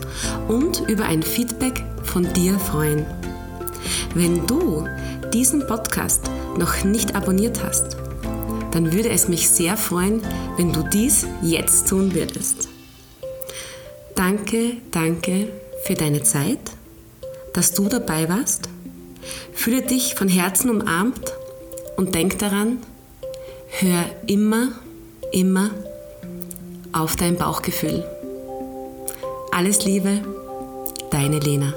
und 0.48 0.80
über 0.88 1.04
ein 1.04 1.22
Feedback 1.22 1.84
von 2.02 2.32
dir 2.32 2.58
freuen. 2.58 3.06
Wenn 4.14 4.46
du 4.46 4.86
diesen 5.32 5.66
Podcast 5.66 6.30
noch 6.58 6.84
nicht 6.84 7.14
abonniert 7.14 7.62
hast, 7.62 7.96
dann 8.70 8.92
würde 8.92 9.10
es 9.10 9.28
mich 9.28 9.48
sehr 9.48 9.76
freuen, 9.76 10.22
wenn 10.56 10.72
du 10.72 10.82
dies 10.82 11.26
jetzt 11.42 11.88
tun 11.88 12.14
würdest. 12.14 12.68
Danke, 14.14 14.76
danke 14.90 15.48
für 15.84 15.94
deine 15.94 16.22
Zeit 16.22 16.58
dass 17.52 17.72
du 17.72 17.88
dabei 17.88 18.28
warst. 18.28 18.68
Fühle 19.52 19.82
dich 19.82 20.14
von 20.14 20.28
Herzen 20.28 20.70
umarmt 20.70 21.32
und 21.96 22.14
denk 22.14 22.38
daran, 22.38 22.78
hör 23.68 24.04
immer, 24.26 24.68
immer 25.30 25.70
auf 26.92 27.16
dein 27.16 27.36
Bauchgefühl. 27.36 28.04
Alles 29.52 29.84
Liebe, 29.84 30.20
deine 31.10 31.38
Lena. 31.38 31.74